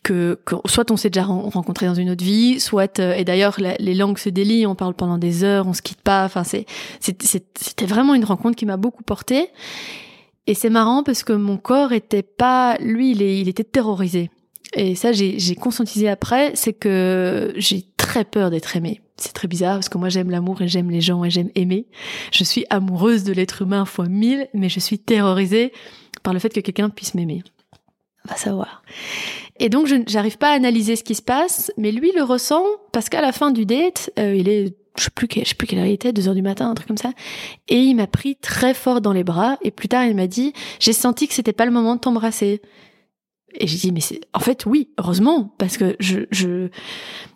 [0.03, 3.25] que, que soit on s'est déjà ren- rencontré dans une autre vie, soit euh, et
[3.25, 6.23] d'ailleurs les langues se délient, on parle pendant des heures, on se quitte pas.
[6.25, 6.65] Enfin, c'est-
[6.99, 9.49] c'était vraiment une rencontre qui m'a beaucoup portée.
[10.47, 14.31] Et c'est marrant parce que mon corps était pas, lui, il, est, il était terrorisé.
[14.73, 19.01] Et ça, j'ai conscientisé après, c'est que j'ai très peur d'être aimée.
[19.17, 21.87] C'est très bizarre parce que moi j'aime l'amour et j'aime les gens et j'aime aimer.
[22.31, 25.73] Je suis amoureuse de l'être humain fois mille, mais je suis terrorisée
[26.23, 27.43] par le fait que quelqu'un puisse m'aimer.
[28.25, 28.83] Va savoir.
[29.59, 32.63] Et donc je j'arrive pas à analyser ce qui se passe, mais lui le ressent
[32.93, 35.67] parce qu'à la fin du date, euh, il est je sais plus je sais plus
[35.67, 37.11] quelle heure il était, deux heures du matin, un truc comme ça,
[37.67, 40.53] et il m'a pris très fort dans les bras et plus tard il m'a dit
[40.79, 42.61] j'ai senti que c'était pas le moment de t'embrasser.
[43.55, 46.69] Et j'ai dit mais c'est en fait oui heureusement parce que je je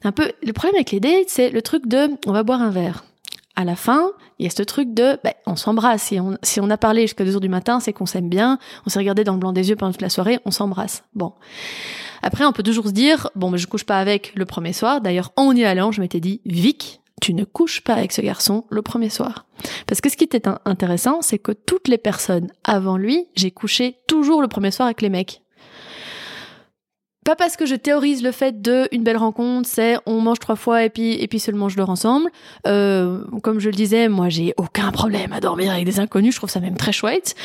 [0.03, 2.69] un peu le problème avec les dates c'est le truc de on va boire un
[2.69, 3.03] verre
[3.55, 6.03] à la fin, il y a ce truc de, ben, on s'embrasse.
[6.03, 8.57] Si on, si on a parlé jusqu'à 2 heures du matin, c'est qu'on s'aime bien.
[8.85, 11.03] On s'est regardé dans le blanc des yeux pendant toute la soirée, on s'embrasse.
[11.13, 11.33] Bon.
[12.23, 15.01] Après, on peut toujours se dire, bon, mais je couche pas avec le premier soir.
[15.01, 18.65] D'ailleurs, en y allant, je m'étais dit, Vic, tu ne couches pas avec ce garçon
[18.69, 19.45] le premier soir.
[19.87, 23.51] Parce que ce qui était in- intéressant, c'est que toutes les personnes avant lui, j'ai
[23.51, 25.42] couché toujours le premier soir avec les mecs.
[27.23, 30.55] Pas parce que je théorise le fait de une belle rencontre, c'est on mange trois
[30.55, 32.29] fois et puis et puis seulement je dors ensemble.
[32.67, 36.39] Euh, comme je le disais, moi j'ai aucun problème à dormir avec des inconnus, je
[36.39, 37.35] trouve ça même très chouette.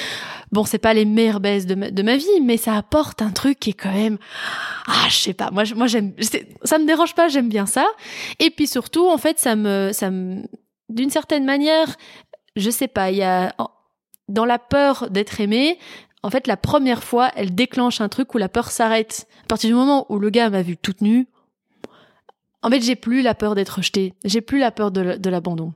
[0.51, 3.31] Bon, c'est pas les meilleures baisses de ma, de ma vie, mais ça apporte un
[3.31, 4.19] truc qui est quand même
[4.87, 5.51] ah, je sais pas.
[5.51, 6.13] Moi, moi j'aime
[6.65, 7.87] ça me dérange pas, j'aime bien ça.
[8.39, 10.43] Et puis surtout, en fait, ça me ça me
[10.89, 11.97] d'une certaine manière,
[12.57, 13.55] je sais pas, il y a
[14.29, 15.79] dans la peur d'être aimé,
[16.23, 19.29] en fait, la première fois, elle déclenche un truc où la peur s'arrête.
[19.45, 21.29] À partir du moment où le gars m'a vue toute nue,
[22.63, 24.15] en fait, j'ai plus la peur d'être rejetée.
[24.25, 25.73] J'ai plus la peur de, l'abandon.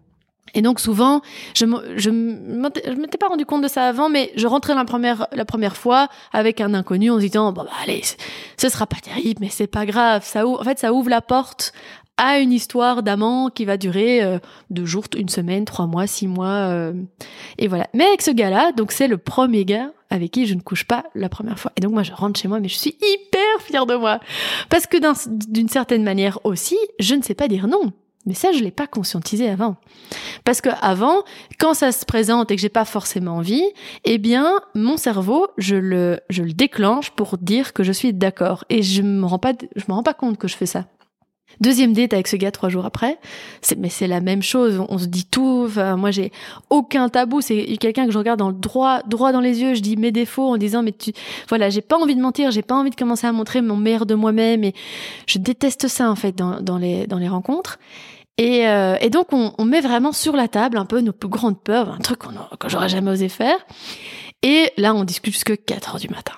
[0.55, 1.23] Et donc souvent,
[1.55, 1.65] je
[1.97, 5.77] je m'étais pas rendu compte de ça avant, mais je rentrais la première la première
[5.77, 8.03] fois avec un inconnu en se disant bon bah allez,
[8.59, 10.25] ce sera pas terrible, mais c'est pas grave.
[10.27, 11.73] Ça en fait, ça ouvre la porte
[12.19, 16.27] à une histoire d'amant qui va durer euh, deux jours, une semaine, trois mois, six
[16.27, 16.93] mois, euh,
[17.57, 17.87] et voilà.
[17.95, 21.05] Mais avec ce gars-là, donc c'est le premier gars avec qui je ne couche pas
[21.15, 21.73] la première fois.
[21.77, 24.21] Et donc moi je rentre chez moi, mais je suis hyper fière de moi
[24.69, 25.15] parce que d'un-
[25.49, 27.93] d'une certaine manière aussi, je ne sais pas dire non.
[28.25, 29.75] Mais ça, je l'ai pas conscientisé avant.
[30.45, 31.25] Parce que avant,
[31.59, 33.65] quand ça se présente et que j'ai pas forcément envie,
[34.05, 38.65] eh bien, mon cerveau, je le, je le déclenche pour dire que je suis d'accord.
[38.71, 40.85] Et je me rends pas, je me rends pas compte que je fais ça.
[41.61, 43.19] Deuxième date avec ce gars trois jours après,
[43.77, 44.85] mais c'est la même chose.
[44.89, 45.69] On se dit tout.
[45.77, 46.33] Moi, j'ai
[46.71, 47.41] aucun tabou.
[47.41, 49.75] C'est quelqu'un que je regarde dans le droit, droit dans les yeux.
[49.75, 51.13] Je dis mes défauts en disant, mais tu,
[51.49, 52.51] voilà, j'ai pas envie de mentir.
[52.51, 54.65] J'ai pas envie de commencer à montrer mon meilleur de moi-même.
[54.65, 54.75] Et
[55.27, 57.79] je déteste ça, en fait, dans, les, dans les rencontres.
[58.39, 61.91] Et, euh, donc, on, met vraiment sur la table un peu nos plus grandes peurs,
[61.91, 63.57] un truc qu'on que j'aurais jamais osé faire.
[64.43, 66.35] Et là, on discute jusque 4 heures du matin.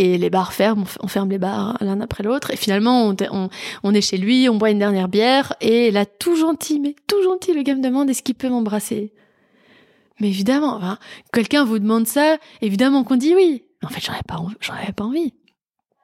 [0.00, 2.52] Et les bars ferment, on ferme les bars l'un après l'autre.
[2.52, 3.12] Et finalement,
[3.82, 5.54] on, est chez lui, on boit une dernière bière.
[5.60, 9.12] Et là, tout gentil, mais tout gentil, le gars me demande est-ce qu'il peut m'embrasser?
[10.20, 10.98] Mais évidemment, enfin,
[11.32, 13.64] quelqu'un vous demande ça, évidemment qu'on dit oui.
[13.82, 15.34] En fait, j'en avais pas, j'en avais pas envie.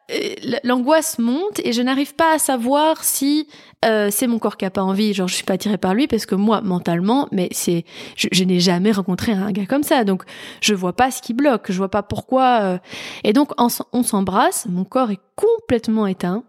[0.08, 3.48] L- L'angoisse monte et je n'arrive pas à savoir si
[3.86, 6.06] euh, c'est mon corps qui a pas envie, genre je suis pas attirée par lui
[6.06, 7.84] parce que moi mentalement, mais c'est
[8.16, 10.24] je, je n'ai jamais rencontré un gars comme ça, donc
[10.60, 12.60] je vois pas ce qui bloque, je vois pas pourquoi.
[12.62, 12.78] euh.
[13.24, 16.44] Et donc on s'embrasse, mon corps est complètement éteint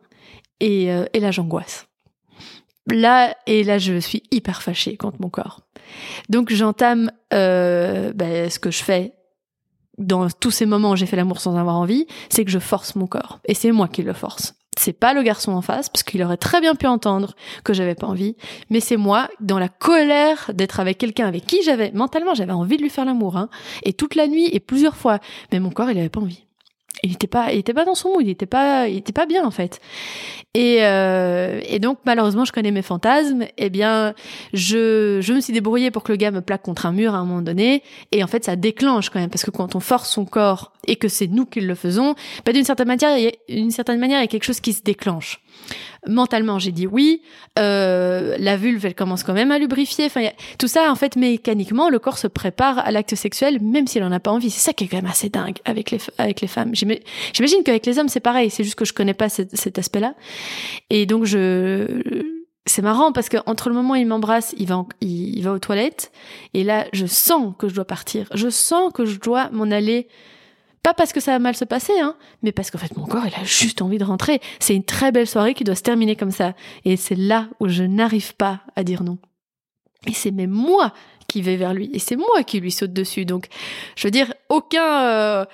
[0.59, 1.87] et, euh, et là j'angoisse.
[2.87, 5.61] Là et là je suis hyper fâchée contre mon corps.
[6.29, 9.13] Donc j'entame euh, ben, ce que je fais
[9.97, 12.95] dans tous ces moments où j'ai fait l'amour sans avoir envie, c'est que je force
[12.95, 13.39] mon corps.
[13.45, 14.53] Et c'est moi qui le force.
[14.77, 17.95] C'est pas le garçon en face, parce qu'il aurait très bien pu entendre que j'avais
[17.95, 18.35] pas envie,
[18.69, 22.75] mais c'est moi, dans la colère d'être avec quelqu'un avec qui j'avais, mentalement, j'avais envie
[22.75, 23.49] de lui faire l'amour, hein,
[23.83, 25.19] et toute la nuit, et plusieurs fois,
[25.53, 26.44] mais mon corps, il avait pas envie.
[27.03, 29.25] Il était pas, il était pas dans son mood, il était pas, il était pas
[29.25, 29.79] bien, en fait.
[30.53, 34.13] Et, euh, et donc, malheureusement, je connais mes fantasmes, eh bien,
[34.53, 37.17] je, je me suis débrouillée pour que le gars me plaque contre un mur à
[37.17, 40.09] un moment donné, et en fait, ça déclenche quand même, parce que quand on force
[40.09, 43.27] son corps et que c'est nous qui le faisons, bah, d'une certaine manière, il y
[43.27, 45.41] a, une certaine manière, il y a quelque chose qui se déclenche.
[46.07, 47.21] Mentalement, j'ai dit oui.
[47.57, 50.05] Euh, la vulve, elle commence quand même à lubrifier.
[50.05, 54.03] Enfin, tout ça, en fait, mécaniquement, le corps se prépare à l'acte sexuel, même s'il
[54.03, 54.49] en a pas envie.
[54.49, 56.73] C'est ça qui est quand même assez dingue avec les avec les femmes.
[56.73, 58.49] J'imagine qu'avec les hommes, c'est pareil.
[58.49, 60.15] C'est juste que je connais pas cet, cet aspect-là.
[60.89, 62.23] Et donc, je
[62.65, 65.59] c'est marrant parce que entre le moment où il m'embrasse, il va, il, va aux
[65.59, 66.11] toilettes,
[66.53, 68.27] et là, je sens que je dois partir.
[68.33, 70.07] Je sens que je dois m'en aller.
[70.85, 73.25] Pas parce que ça va mal se passer, hein, mais parce qu'en fait, mon corps,
[73.25, 74.39] il a juste envie de rentrer.
[74.59, 76.53] C'est une très belle soirée qui doit se terminer comme ça.
[76.83, 79.17] Et c'est là où je n'arrive pas à dire non.
[80.05, 80.93] Et c'est même moi
[81.35, 81.89] qui vais vers lui.
[81.91, 83.25] Et c'est moi qui lui saute dessus.
[83.25, 83.47] Donc,
[83.97, 85.03] je veux dire, aucun...
[85.03, 85.45] Euh,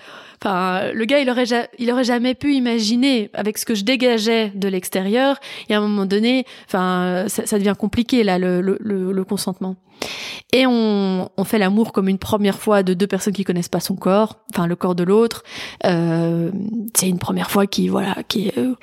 [0.43, 1.43] Enfin, le gars, il aurait,
[1.77, 5.39] il aurait jamais pu imaginer, avec ce que je dégageais de l'extérieur,
[5.69, 9.75] et à un moment donné, enfin, ça, devient compliqué là, le, consentement.
[10.51, 13.79] Et on, on fait l'amour comme une première fois de deux personnes qui connaissent pas
[13.79, 15.43] son corps, enfin le corps de l'autre.
[15.85, 16.49] Euh,
[16.95, 18.73] c'est une première fois qui, voilà, qui est euh,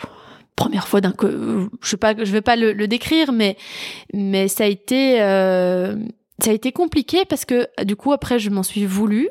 [0.55, 3.57] première fois d'un, je sais pas, je vais pas le, le, décrire, mais
[4.13, 5.97] mais ça a été, euh,
[6.43, 9.29] ça a été compliqué parce que du coup après je m'en suis voulu.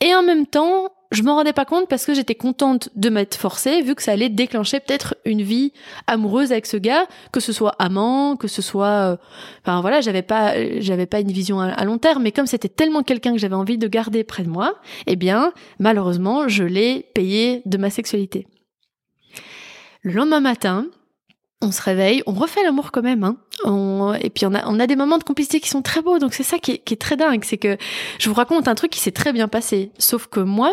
[0.00, 3.34] Et en même temps, je m'en rendais pas compte parce que j'étais contente de m'être
[3.34, 5.72] forcée, vu que ça allait déclencher peut-être une vie
[6.06, 9.16] amoureuse avec ce gars, que ce soit amant, que ce soit, euh,
[9.62, 13.02] enfin voilà, j'avais pas, j'avais pas une vision à, long terme, mais comme c'était tellement
[13.02, 17.62] quelqu'un que j'avais envie de garder près de moi, eh bien, malheureusement, je l'ai payé
[17.66, 18.46] de ma sexualité.
[20.02, 20.86] Le lendemain matin,
[21.60, 23.36] on se réveille, on refait l'amour quand même, hein.
[23.66, 26.34] Et puis on a, on a des moments de complicité qui sont très beaux, donc
[26.34, 27.76] c'est ça qui est, qui est, très dingue, c'est que
[28.18, 30.72] je vous raconte un truc qui s'est très bien passé, sauf que moi,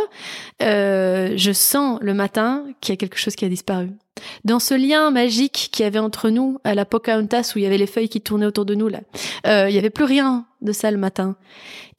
[0.62, 3.90] euh, je sens le matin qu'il y a quelque chose qui a disparu.
[4.46, 7.68] Dans ce lien magique qu'il y avait entre nous à la Pocahontas où il y
[7.68, 9.02] avait les feuilles qui tournaient autour de nous là,
[9.46, 11.36] euh, il y avait plus rien de ça le matin,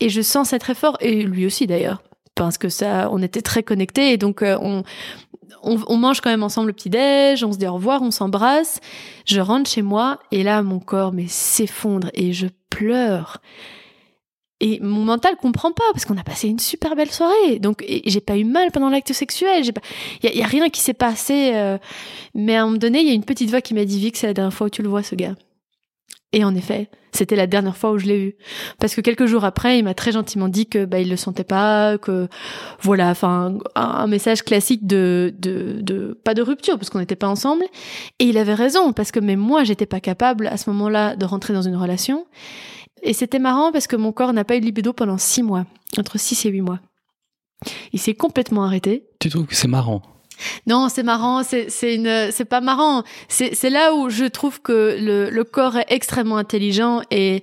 [0.01, 2.03] et je sens ça très fort, et lui aussi d'ailleurs
[2.38, 4.85] parce que ça, on était très connectés et donc euh, on,
[5.63, 8.81] on, mange quand même ensemble le petit déj, on se dit au revoir, on s'embrasse.
[9.27, 13.41] Je rentre chez moi et là mon corps mais s'effondre et je pleure.
[14.61, 17.61] Et mon mental comprend pas parce qu'on a passé une super belle soirée.
[17.61, 19.63] Donc j'ai pas eu mal pendant l'acte sexuel.
[19.63, 19.83] J'ai pas,
[20.23, 21.53] il y, a rien qui s'est passé.
[21.55, 21.79] Euh,
[22.35, 24.17] mais à un moment donné, il y a une petite voix qui m'a dit Vic,
[24.17, 25.37] c'est la dernière fois où tu le vois ce gars.
[26.33, 28.37] Et en effet, c'était la dernière fois où je l'ai vu.
[28.79, 31.45] Parce que quelques jours après, il m'a très gentiment dit que bah il le sentait
[31.45, 32.29] pas, que
[32.81, 37.29] voilà, enfin un, message classique de, de de pas de rupture parce qu'on n'était pas
[37.29, 37.64] ensemble.
[38.19, 41.25] Et il avait raison parce que même moi, j'étais pas capable à ce moment-là de
[41.25, 42.27] rentrer dans une relation.
[43.03, 45.64] Et c'était marrant parce que mon corps n'a pas eu de libido pendant six mois,
[45.99, 46.81] entre six et huit mois.
[47.93, 49.07] Il s'est complètement arrêté.
[49.19, 50.03] Tu trouves que c'est marrant?
[50.66, 53.03] Non, c'est marrant, c'est une, c'est pas marrant.
[53.29, 57.42] C'est là où je trouve que le, le corps est extrêmement intelligent et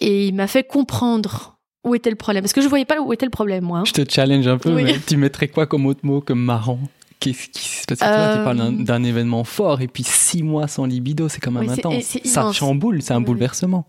[0.00, 2.42] et il m'a fait comprendre où était le problème.
[2.42, 3.80] Parce que je voyais pas où était le problème, moi.
[3.80, 3.84] Hein.
[3.86, 6.78] Je te challenge un peu, mais tu mettrais quoi comme autre mot comme marrant?
[7.20, 7.98] Qu'est-ce qui se passe?
[7.98, 11.52] Toi, tu parles d'un euh, événement fort et puis six mois sans libido, c'est quand
[11.52, 12.18] même intense.
[12.24, 13.86] Ça chamboule, c'est un bouleversement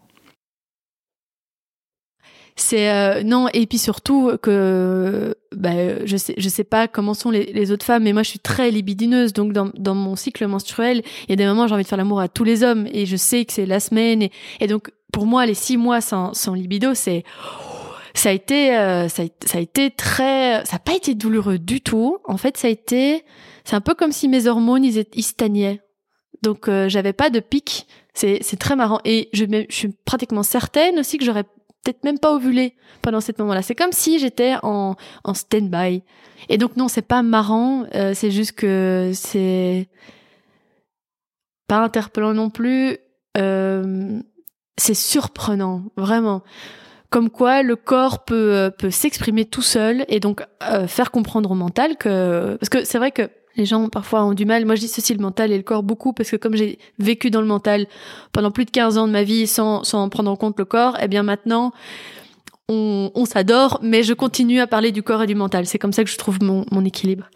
[2.56, 7.32] c'est euh, non et puis surtout que bah, je sais je sais pas comment sont
[7.32, 9.34] les, autres femmes mais moi je suis très libidineuse.
[9.34, 11.98] Donc dans, dans mon cycle menstruel il y a des moments j'ai envie de faire
[11.98, 12.88] l'amour à tous les hommes.
[12.92, 14.22] Et je sais que c'est la semaine.
[14.22, 17.24] Et, et, donc pour moi les six mois sans, sans libido c'est
[18.14, 21.58] ça a été euh, ça, a, ça a été très ça a pas été douloureux
[21.58, 22.20] du tout.
[22.26, 23.26] En fait ça a été
[23.64, 25.82] c'est un peu comme si mes hormones ils, ils stagnaient.
[26.44, 27.88] Donc euh, j'avais pas de pic.
[28.14, 29.00] C'est c'est très marrant.
[29.06, 31.46] Et je, je suis pratiquement certaine aussi que j'aurais
[31.84, 33.62] peut-être même pas ovulé pendant ce moment-là.
[33.62, 36.04] C'est comme si j'étais en, en stand-by.
[36.50, 39.88] Et donc non, c'est pas marrant, euh, c'est juste que c'est
[41.68, 42.98] pas interpellant non plus.
[43.38, 44.20] Euh,
[44.78, 46.44] c'est surprenant, vraiment.
[47.10, 50.44] Comme quoi le corps peut, euh, peut s'exprimer tout seul et donc
[50.88, 52.58] faire comprendre au mental que...
[52.60, 54.66] Parce que c'est vrai que les gens parfois ont du mal.
[54.66, 57.42] Moi, je ceci le mental et le corps beaucoup parce que comme j'ai vécu dans
[57.42, 57.88] le mental
[58.32, 60.98] pendant plus de 15 ans de ma vie sans, sans prendre en compte le corps,
[61.02, 61.72] eh bien maintenant,
[62.70, 65.66] on, on s'adore, mais je continue à parler du corps et du mental.
[65.66, 67.30] C'est comme ça que je trouve mon, mon équilibre.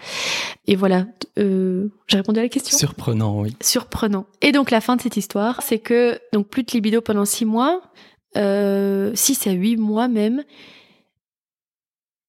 [0.66, 1.06] Et voilà,
[1.38, 2.78] euh, j'ai répondu à la question?
[2.78, 3.56] Surprenant, oui.
[3.62, 4.26] Surprenant.
[4.42, 7.46] Et donc la fin de cette histoire, c'est que donc plus de libido pendant six
[7.46, 7.82] mois,
[8.38, 10.44] euh, six à huit mois même.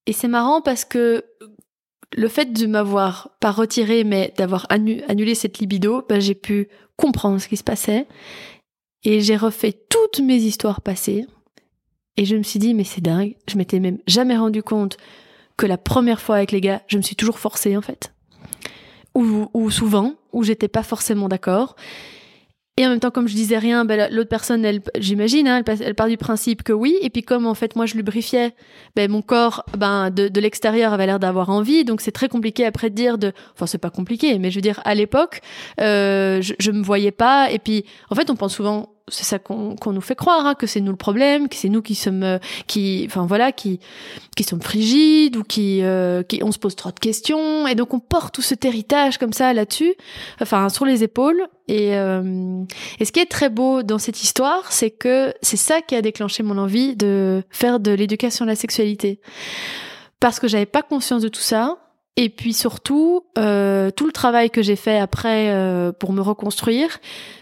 [0.06, 1.24] Et c'est marrant parce que
[2.16, 7.40] le fait de m'avoir pas retiré, mais d'avoir annulé cette libido, ben, j'ai pu comprendre
[7.40, 8.06] ce qui se passait.
[9.04, 11.26] Et j'ai refait toutes mes histoires passées.
[12.16, 13.36] Et je me suis dit, mais c'est dingue.
[13.48, 14.96] Je m'étais même jamais rendu compte
[15.56, 18.12] que la première fois avec les gars, je me suis toujours forcée, en fait.
[19.14, 21.76] Ou, ou souvent, où j'étais pas forcément d'accord.
[22.78, 25.96] Et en même temps, comme je disais rien, ben, l'autre personne, elle, j'imagine, hein, elle,
[25.96, 26.96] part du principe que oui.
[27.02, 28.54] Et puis comme en fait, moi, je lubrifiais,
[28.94, 31.84] ben, mon corps, ben, de, de l'extérieur avait l'air d'avoir envie.
[31.84, 34.62] Donc c'est très compliqué après de dire de, enfin c'est pas compliqué, mais je veux
[34.62, 35.40] dire à l'époque,
[35.80, 37.50] euh, je, je me voyais pas.
[37.50, 40.66] Et puis en fait, on pense souvent c'est ça qu'on nous fait croire hein, que
[40.66, 43.80] c'est nous le problème que c'est nous qui sommes euh, qui enfin voilà qui
[44.36, 47.66] qui sommes frigides ou qui euh, qui on se pose trop de questions.
[47.66, 49.94] Et donc on porte tout cet héritage comme ça là-dessus
[50.40, 51.46] enfin sur les épaules.
[51.68, 52.62] Et euh,
[52.98, 56.02] et ce qui est très beau dans cette histoire c'est que c'est ça qui a
[56.02, 59.20] déclenché mon envie de faire de l'éducation à la sexualité.
[60.20, 61.78] Parce que j'avais pas conscience de tout ça
[62.20, 66.98] et puis surtout, euh, tout le travail que j'ai fait après euh, pour me reconstruire,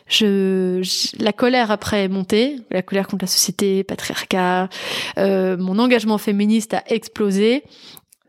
[0.07, 0.83] je,
[1.19, 4.69] la colère après est montée, la colère contre la société, patriarcat,
[5.17, 7.65] euh, mon engagement féministe a explosé.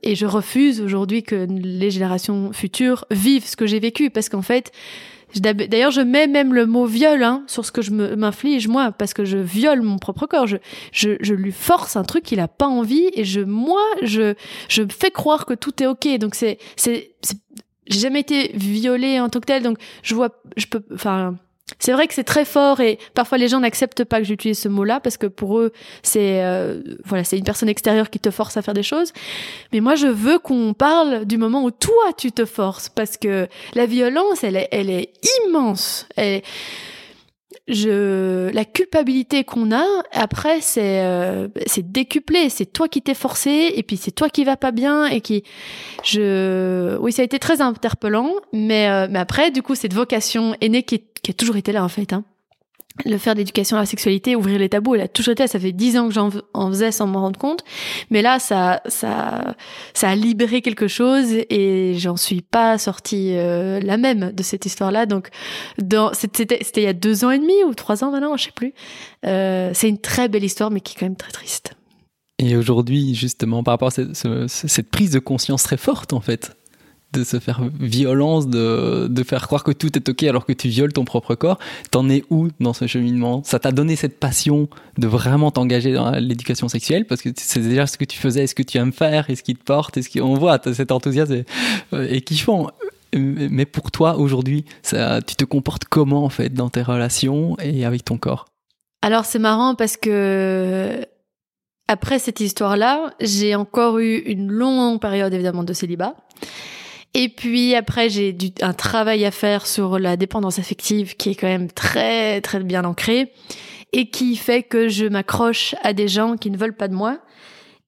[0.03, 4.41] Et je refuse aujourd'hui que les générations futures vivent ce que j'ai vécu parce qu'en
[4.41, 4.71] fait,
[5.35, 9.13] D'ailleurs, je mets même le mot viol hein, sur ce que je m'inflige moi, parce
[9.13, 10.47] que je viole mon propre corps.
[10.47, 14.35] Je, lui force un truc qu'il a pas envie, et je, moi, je,
[14.69, 16.17] je fais croire que tout est ok.
[16.17, 17.15] Donc c'est, c'est,
[17.87, 21.35] j'ai jamais été violée en tant que telle, donc je vois, je peux, enfin,
[21.79, 24.67] c'est vrai que c'est très fort et parfois les gens n'acceptent pas que j'utilise ce
[24.67, 25.71] mot-là parce que pour eux
[26.03, 29.13] c'est euh, voilà c'est une personne extérieure qui te force à faire des choses.
[29.73, 33.47] Mais moi je veux qu'on parle du moment où toi tu te forces parce que
[33.73, 35.11] la violence elle est elle est
[35.45, 36.07] immense.
[36.15, 36.41] Elle
[37.67, 42.49] je la culpabilité qu'on a après c'est euh, c'est décuplé.
[42.49, 45.43] C'est toi qui t'es forcé et puis c'est toi qui va pas bien et qui
[46.03, 50.55] je oui ça a été très interpellant mais euh, mais après du coup cette vocation
[50.61, 52.23] aînée qui, qui a toujours été là en fait hein
[53.05, 55.71] le faire d'éducation à la sexualité, ouvrir les tabous, elle a toujours été, ça fait
[55.71, 56.31] dix ans que j'en
[56.69, 57.63] faisais sans m'en rendre compte.
[58.09, 59.55] Mais là, ça, ça,
[59.93, 64.65] ça a libéré quelque chose et j'en suis pas sortie euh, la même de cette
[64.65, 65.05] histoire-là.
[65.05, 65.29] Donc,
[66.13, 68.73] c'était, il y a deux ans et demi ou trois ans maintenant, je sais plus.
[69.25, 71.73] Euh, c'est une très belle histoire, mais qui est quand même très triste.
[72.39, 76.56] Et aujourd'hui, justement, par rapport à cette prise de conscience très forte, en fait,
[77.17, 80.67] de se faire violence, de, de faire croire que tout est ok alors que tu
[80.67, 81.59] violes ton propre corps.
[81.91, 83.41] T'en es où dans ce cheminement?
[83.43, 87.05] Ça t'a donné cette passion de vraiment t'engager dans l'éducation sexuelle?
[87.05, 89.43] Parce que c'est déjà ce que tu faisais, ce que tu aimes faire, et ce
[89.43, 91.45] qui te porte, et ce qu'on voit, cet enthousiasme est,
[91.93, 92.69] euh, est kiffant.
[93.13, 98.03] Mais pour toi aujourd'hui, tu te comportes comment en fait dans tes relations et avec
[98.03, 98.45] ton corps?
[99.01, 101.05] Alors c'est marrant parce que
[101.87, 106.15] après cette histoire-là, j'ai encore eu une longue période évidemment de célibat.
[107.13, 111.35] Et puis après, j'ai du, un travail à faire sur la dépendance affective qui est
[111.35, 113.31] quand même très très bien ancré
[113.93, 117.19] et qui fait que je m'accroche à des gens qui ne veulent pas de moi.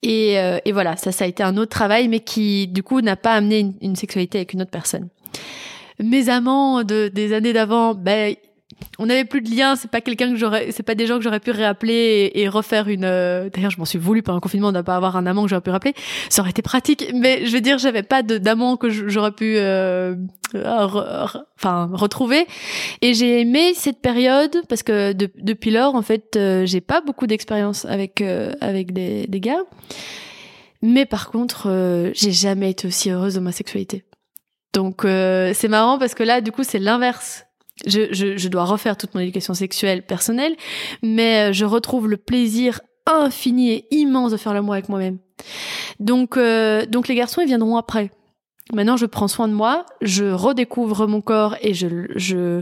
[0.02, 3.02] Et, euh, et voilà, ça, ça a été un autre travail, mais qui du coup
[3.02, 5.10] n'a pas amené une, une, sexualité avec une autre personne.
[6.02, 8.36] Mes amants de, des années d'avant, ben
[8.98, 9.76] on n'avait plus de lien.
[9.76, 12.88] C'est pas quelqu'un que j'aurais, c'est pas des gens que j'aurais pu réappeler et, refaire
[12.90, 13.06] une.
[13.06, 15.44] Euh, d'ailleurs, je m'en suis voulu pendant le confinement de ne pas avoir un amant
[15.44, 15.94] que j'aurais pu rappeler.
[16.30, 20.16] Ça aurait été pratique, mais je veux dire, j'avais pas d'amant que j'aurais pu, euh,
[20.54, 22.46] enfin, retrouver.
[23.02, 27.28] Et j'ai aimé cette période parce que depuis lors, en fait, euh, j'ai pas beaucoup
[27.28, 29.62] d'expérience avec avec des, des gars.
[30.82, 34.06] Mais par contre, j'ai jamais été aussi heureuse de ma sexualité.
[34.74, 37.46] Donc c'est marrant parce que là, du coup, c'est l'inverse
[37.86, 40.56] je, je, je, dois refaire toute mon éducation sexuelle personnelle,
[41.02, 45.18] mais euh, je retrouve le plaisir infini et immense de faire l'amour avec moi-même.
[46.00, 48.12] Donc, euh, donc les garçons, ils viendront après.
[48.74, 52.62] Maintenant, je prends soin de moi, je redécouvre mon corps et je, je,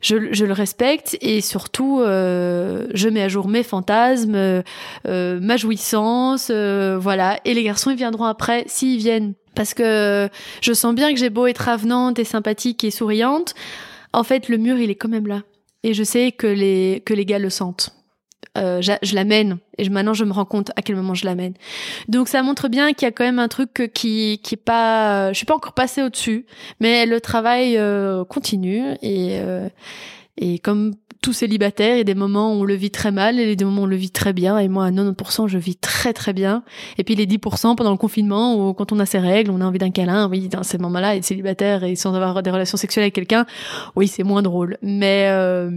[0.00, 4.62] je, je le respecte et surtout, euh, je mets à jour mes fantasmes, euh,
[5.04, 7.38] ma jouissance, voilà.
[7.44, 9.34] Et les garçons, ils viendront après s'ils viennent.
[9.54, 10.30] Parce que
[10.62, 13.54] je sens bien que j'ai beau être avenante et sympathique et souriante
[14.12, 15.42] en fait, le mur, il est quand même là.
[15.82, 17.94] Et je sais que les, que les gars le sentent.
[18.58, 21.54] Euh, je, l'amène et maintenant je me rends compte à quel moment je l'amène.
[22.08, 25.32] Donc ça montre bien qu'il y a quand même un truc qui qui est pas,
[25.32, 26.44] je suis pas encore passée au dessus,
[26.78, 29.70] mais le travail euh, continue et euh,
[30.36, 33.38] et comme tout célibataire, il y a des moments où on le vit très mal
[33.38, 34.58] et des moments où on le vit très bien.
[34.58, 36.64] Et moi, à 90%, je vis très très bien.
[36.98, 39.64] Et puis les 10% pendant le confinement, où quand on a ses règles, on a
[39.64, 43.04] envie d'un câlin, oui, dans ces moments-là, être célibataire et sans avoir des relations sexuelles
[43.04, 43.46] avec quelqu'un,
[43.94, 44.76] oui, c'est moins drôle.
[44.82, 45.70] Mais euh,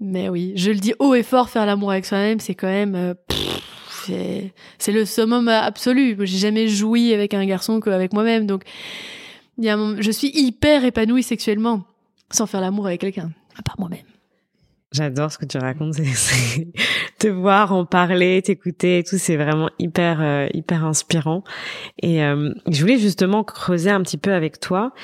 [0.00, 2.94] mais oui, je le dis haut et fort, faire l'amour avec soi-même, c'est quand même...
[2.94, 3.14] Euh,
[4.78, 6.16] c'est le summum absolu.
[6.20, 8.46] J'ai jamais joui avec un garçon qu'avec moi-même.
[8.46, 8.62] Donc,
[9.58, 11.82] y a, je suis hyper épanouie sexuellement
[12.30, 14.06] sans faire l'amour avec quelqu'un, à part moi-même.
[14.96, 15.96] J'adore ce que tu racontes,
[17.18, 21.44] te voir en parler, t'écouter, tout, c'est vraiment hyper euh, hyper inspirant.
[22.02, 24.94] Et euh, je voulais justement creuser un petit peu avec toi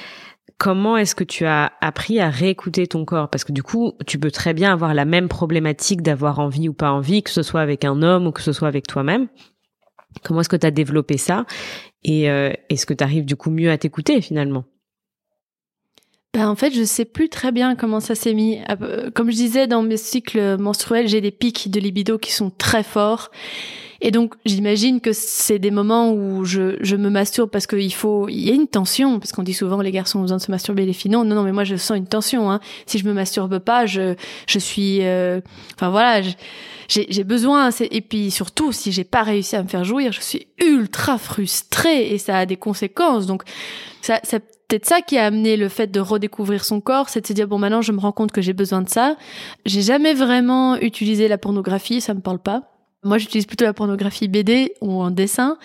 [0.62, 3.28] comment est-ce que tu as appris à réécouter ton corps?
[3.28, 6.72] Parce que du coup, tu peux très bien avoir la même problématique d'avoir envie ou
[6.72, 9.26] pas envie, que ce soit avec un homme ou que ce soit avec toi-même.
[10.22, 11.46] Comment est-ce que tu as développé ça?
[12.04, 14.64] Et euh, est-ce que tu arrives du coup mieux à t'écouter finalement?
[16.34, 18.60] Ben en fait, je sais plus très bien comment ça s'est mis.
[18.70, 22.50] Euh, comme je disais, dans mes cycles menstruels, j'ai des pics de libido qui sont
[22.50, 23.30] très forts.
[24.04, 28.28] Et donc, j'imagine que c'est des moments où je, je me masturbe parce qu'il faut,
[28.28, 30.50] il y a une tension, parce qu'on dit souvent les garçons ont besoin de se
[30.50, 31.24] masturber, les filles non.
[31.24, 32.50] Non, non, mais moi je sens une tension.
[32.50, 32.58] Hein.
[32.86, 34.14] Si je me masturbe pas, je,
[34.48, 35.40] je suis, euh,
[35.76, 36.20] enfin voilà,
[36.88, 37.70] j'ai besoin.
[37.92, 42.12] Et puis surtout, si j'ai pas réussi à me faire jouir, je suis ultra frustrée
[42.12, 43.26] et ça a des conséquences.
[43.26, 43.44] Donc,
[44.00, 47.26] ça, c'est peut-être ça qui a amené le fait de redécouvrir son corps, c'est de
[47.26, 49.16] se dire bon maintenant je me rends compte que j'ai besoin de ça.
[49.66, 52.71] J'ai jamais vraiment utilisé la pornographie, ça me parle pas.
[53.04, 55.58] Moi, j'utilise plutôt la pornographie BD ou en dessin.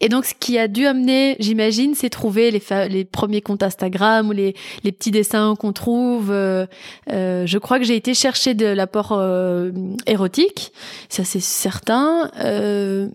[0.00, 4.28] Et donc, ce qui a dû amener, j'imagine, c'est trouver les, les premiers comptes Instagram
[4.28, 6.30] ou les, les petits dessins qu'on trouve.
[6.30, 6.64] Euh,
[7.10, 9.72] euh, je crois que j'ai été chercher de l'apport euh,
[10.06, 10.72] érotique,
[11.08, 12.30] ça c'est certain.
[12.38, 13.08] Euh,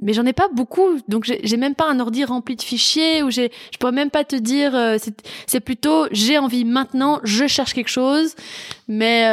[0.00, 3.30] mais j'en ai pas beaucoup, donc j'ai même pas un ordi rempli de fichiers où
[3.30, 4.74] j'ai, je pourrais même pas te dire.
[4.74, 4.96] Euh,
[5.46, 8.34] c'est plutôt, j'ai envie maintenant, je cherche quelque chose,
[8.88, 9.28] mais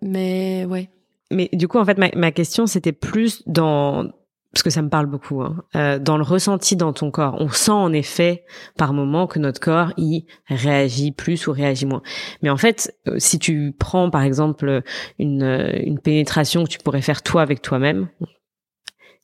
[0.00, 0.88] mais ouais.
[1.30, 4.06] Mais du coup, en fait, ma, ma question, c'était plus dans
[4.52, 7.36] parce que ça me parle beaucoup, hein, euh, dans le ressenti dans ton corps.
[7.38, 8.44] On sent en effet
[8.76, 12.02] par moment que notre corps il réagit plus ou réagit moins.
[12.42, 14.82] Mais en fait, euh, si tu prends par exemple
[15.20, 18.08] une, une pénétration que tu pourrais faire toi avec toi-même,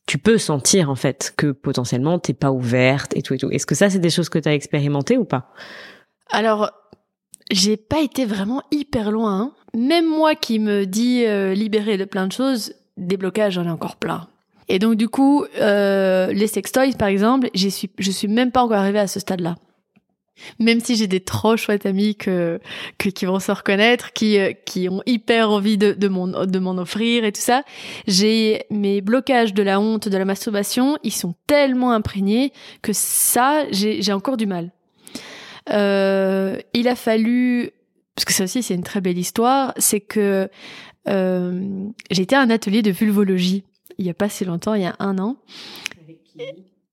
[0.07, 3.51] tu peux sentir en fait que potentiellement t'es pas ouverte et tout et tout.
[3.51, 5.51] Est-ce que ça c'est des choses que tu as expérimenté ou pas?
[6.31, 6.71] Alors
[7.51, 9.41] j'ai pas été vraiment hyper loin.
[9.41, 9.53] Hein.
[9.75, 13.71] Même moi qui me dis euh, libérée de plein de choses, des blocages, j'en ai
[13.71, 14.29] encore plein.
[14.69, 18.63] Et donc du coup, euh, les sextoys par exemple, j'y suis, je suis même pas
[18.63, 19.57] encore arrivée à ce stade-là.
[20.59, 22.61] Même si j'ai des trop chouettes amis que,
[22.99, 26.59] que qui vont se reconnaître, qui euh, qui ont hyper envie de de m'en de
[26.59, 27.63] m'en offrir et tout ça,
[28.07, 33.65] j'ai mes blocages de la honte, de la masturbation, ils sont tellement imprégnés que ça,
[33.71, 34.73] j'ai j'ai encore du mal.
[35.71, 37.71] Euh, il a fallu,
[38.15, 40.49] parce que ça aussi c'est une très belle histoire, c'est que
[41.09, 43.65] euh, j'ai été à un atelier de vulvologie
[43.99, 45.37] il y a pas si longtemps, il y a un an.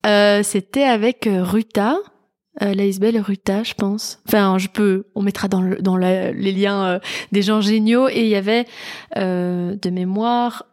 [0.06, 1.98] Euh, C'était avec euh, Ruta,
[2.62, 4.20] euh, la Isabelle Ruta, je pense.
[4.26, 7.00] Enfin, je peux, on mettra dans, le, dans la, les liens
[7.32, 8.08] des gens géniaux.
[8.08, 8.66] Et il y avait
[9.16, 10.64] euh, de mémoire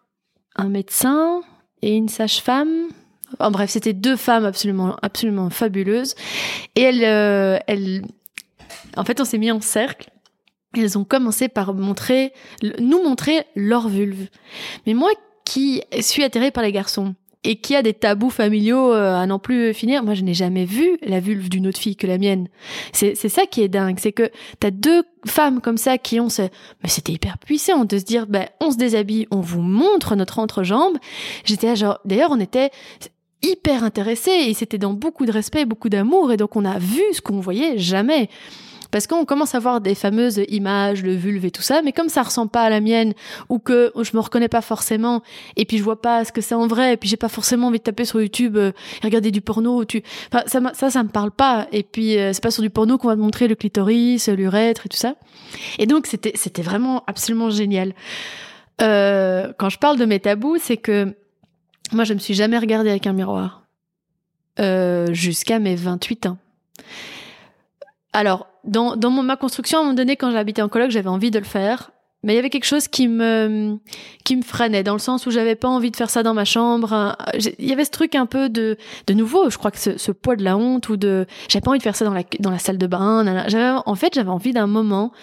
[0.56, 1.42] un médecin
[1.82, 2.88] et une sage-femme
[3.40, 6.16] en bref, c'était deux femmes absolument, absolument fabuleuses.
[6.76, 8.04] Et elles, euh, elles,
[8.98, 10.10] en fait, on s'est mis en cercle.
[10.78, 12.34] Elles ont commencé par montrer,
[12.80, 14.28] nous montrer leur vulve.
[14.86, 15.10] Mais moi,
[15.44, 19.40] qui suis atterrée par les garçons, et qui a des tabous familiaux euh, à n'en
[19.40, 20.04] plus finir.
[20.04, 22.48] Moi, je n'ai jamais vu la vulve d'une autre fille que la mienne.
[22.94, 24.30] C'est ça qui est dingue, c'est que
[24.60, 26.44] t'as deux femmes comme ça qui ont ce,
[26.84, 30.40] mais c'était hyper puissant de se dire, ben, on se déshabille, on vous montre notre
[30.40, 30.98] entrejambe.
[31.44, 32.70] J'étais genre, d'ailleurs, on était
[33.44, 37.02] hyper intéressé et c'était dans beaucoup de respect, beaucoup d'amour et donc on a vu
[37.14, 38.30] ce qu'on voyait jamais.
[38.92, 42.10] Parce qu'on commence à voir des fameuses images, le vulve et tout ça, mais comme
[42.10, 43.14] ça ressemble pas à la mienne,
[43.50, 45.24] ou que je me reconnais pas forcément,
[45.56, 47.68] et puis je vois pas ce que c'est en vrai, et puis j'ai pas forcément
[47.68, 51.04] envie de taper sur YouTube euh, et regarder du porno, tu, enfin, ça, ça, ça
[51.04, 51.68] me parle pas.
[51.72, 54.86] Et puis euh, c'est pas sur du porno qu'on va te montrer le clitoris, l'urètre
[54.86, 55.16] et tout ça.
[55.80, 57.94] Et donc c'était, c'était vraiment absolument génial.
[58.82, 61.16] Euh, quand je parle de mes tabous, c'est que
[61.92, 63.62] moi, je me suis jamais regardée avec un miroir.
[64.60, 66.38] Euh, jusqu'à mes 28 ans.
[68.12, 71.32] Alors, dans, dans ma construction, à un moment donné, quand j'habitais en coloc, j'avais envie
[71.32, 71.92] de le faire.
[72.24, 73.78] Mais il y avait quelque chose qui me,
[74.26, 76.46] qui me freinait, dans le sens où j'avais pas envie de faire ça dans ma
[76.46, 77.16] chambre.
[77.58, 78.78] Il y avait ce truc un peu de,
[79.08, 81.72] de nouveau, je crois que ce, ce poids de la honte ou de, j'avais pas
[81.72, 83.26] envie de faire ça dans la, dans la salle de bain.
[83.86, 85.14] En fait, j'avais envie d'un moment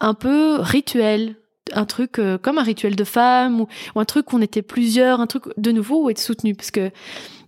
[0.00, 1.36] un peu rituel,
[1.72, 5.20] un truc euh, comme un rituel de femme ou, un truc où on était plusieurs,
[5.20, 6.54] un truc de nouveau où être soutenu?
[6.54, 6.90] Parce que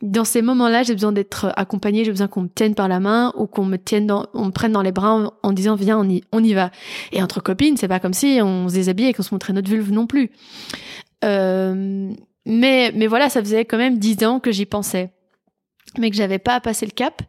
[0.02, 3.32] dans ces moments-là, j'ai besoin d'être accompagnée, j'ai besoin qu'on me tienne par la main
[3.36, 6.08] ou qu'on me tienne dans, on me prenne dans les bras en, disant viens, on
[6.08, 6.70] y, on y va.
[7.12, 9.70] Et entre copines, c'est pas comme si on se déshabillait et qu'on se montrait notre
[9.70, 10.30] vulve non plus.
[11.24, 12.12] Euh,
[12.44, 15.10] mais mais voilà, ça faisait quand même dix ans que j'y pensais
[15.98, 17.22] mais que j'avais pas à passer le cap.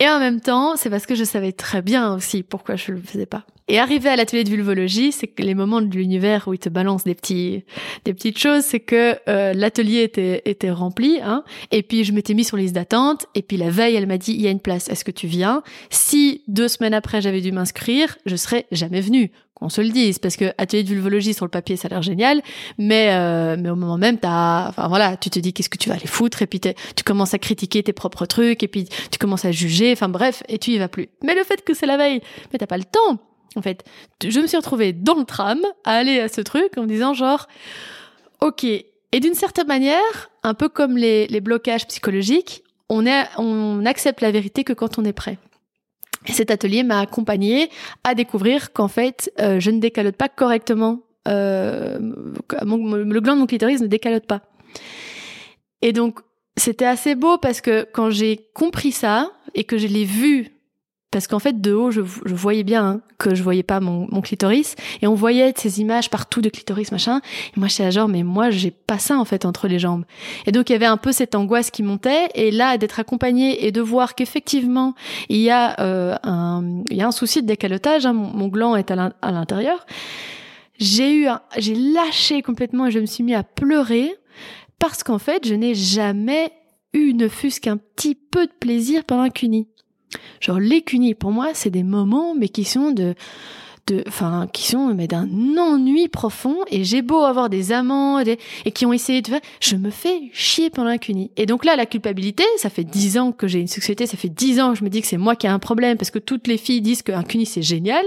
[0.00, 3.00] Et en même temps, c'est parce que je savais très bien aussi pourquoi je le
[3.00, 3.44] faisais pas.
[3.68, 6.68] Et arrivé à l'atelier de vulvologie, c'est que les moments de l'univers où il te
[6.68, 7.64] balance des petits,
[8.04, 11.42] des petites choses, c'est que euh, l'atelier était était rempli, hein.
[11.72, 13.26] Et puis je m'étais mis sur liste d'attente.
[13.34, 15.26] Et puis la veille, elle m'a dit il y a une place, est-ce que tu
[15.26, 15.62] viens?
[15.90, 19.32] Si deux semaines après j'avais dû m'inscrire, je serais jamais venue.
[19.56, 22.42] Qu'on se le dise, parce que atelier vulvologie sur le papier, ça a l'air génial,
[22.78, 25.88] mais euh, mais au moment même, t'as, enfin voilà, tu te dis qu'est-ce que tu
[25.88, 29.18] vas aller foutre, et puis tu commences à critiquer tes propres trucs, et puis tu
[29.18, 31.08] commences à juger, enfin bref, et tu y vas plus.
[31.24, 32.20] Mais le fait que c'est la veille,
[32.52, 33.18] mais t'as pas le temps.
[33.56, 33.84] En fait,
[34.22, 37.14] je me suis retrouvée dans le tram à aller à ce truc en me disant
[37.14, 37.48] genre,
[38.42, 43.86] ok, et d'une certaine manière, un peu comme les, les blocages psychologiques, on, est, on
[43.86, 45.38] accepte la vérité que quand on est prêt
[46.32, 47.70] cet atelier m'a accompagné
[48.04, 51.00] à découvrir qu'en fait, euh, je ne décalote pas correctement.
[51.28, 54.42] Euh, le gland de mon clitoris ne décalote pas.
[55.82, 56.20] Et donc,
[56.56, 60.55] c'était assez beau parce que quand j'ai compris ça et que je l'ai vu
[61.16, 64.76] parce qu'en fait de haut je, voyais bien hein, que je voyais pas mon, clitoris.
[65.00, 67.22] Et on voyait ces images partout de clitoris machin.
[67.56, 70.04] Et moi j'étais là genre mais moi j'ai pas ça en fait entre les jambes.
[70.44, 72.28] Et donc il y avait un peu cette angoisse qui montait.
[72.34, 74.94] Et là d'être accompagnée et de voir qu'effectivement
[75.30, 78.76] il y a euh, un il y a un souci de décalotage hein, mon, gland
[78.76, 79.86] est à l'intérieur
[80.78, 84.14] j'ai eu j'ai lâché complètement et je me suis mis à pleurer
[84.78, 86.52] parce qu'en fait je n'ai jamais
[86.92, 89.66] eu ne fût-ce qu'un petit peu de plaisir pendant un cuni
[90.40, 93.14] Genre les cunis, pour moi, c'est des moments, mais qui sont de,
[93.86, 94.04] de,
[94.52, 96.56] qui sont mais d'un ennui profond.
[96.70, 100.22] Et j'ai beau avoir des amants et qui ont essayé de faire, je me fais
[100.32, 101.30] chier pendant cuni.
[101.36, 104.28] Et donc là, la culpabilité, ça fait dix ans que j'ai une sexualité, ça fait
[104.28, 106.18] dix ans que je me dis que c'est moi qui ai un problème parce que
[106.18, 108.04] toutes les filles disent qu'un cuni c'est génial.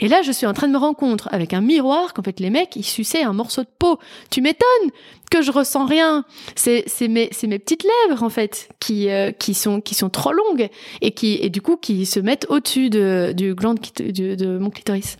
[0.00, 2.50] Et là, je suis en train de me compte avec un miroir qu'en fait les
[2.50, 3.98] mecs ils suçaient un morceau de peau.
[4.30, 4.90] Tu m'étonnes
[5.34, 6.24] que je ressens rien.
[6.54, 10.68] C'est mes petites lèvres en fait qui euh, qui sont qui sont trop longues
[11.00, 14.70] et qui et du coup qui se mettent au-dessus de du gland de, de, mon
[14.70, 15.16] clitoris.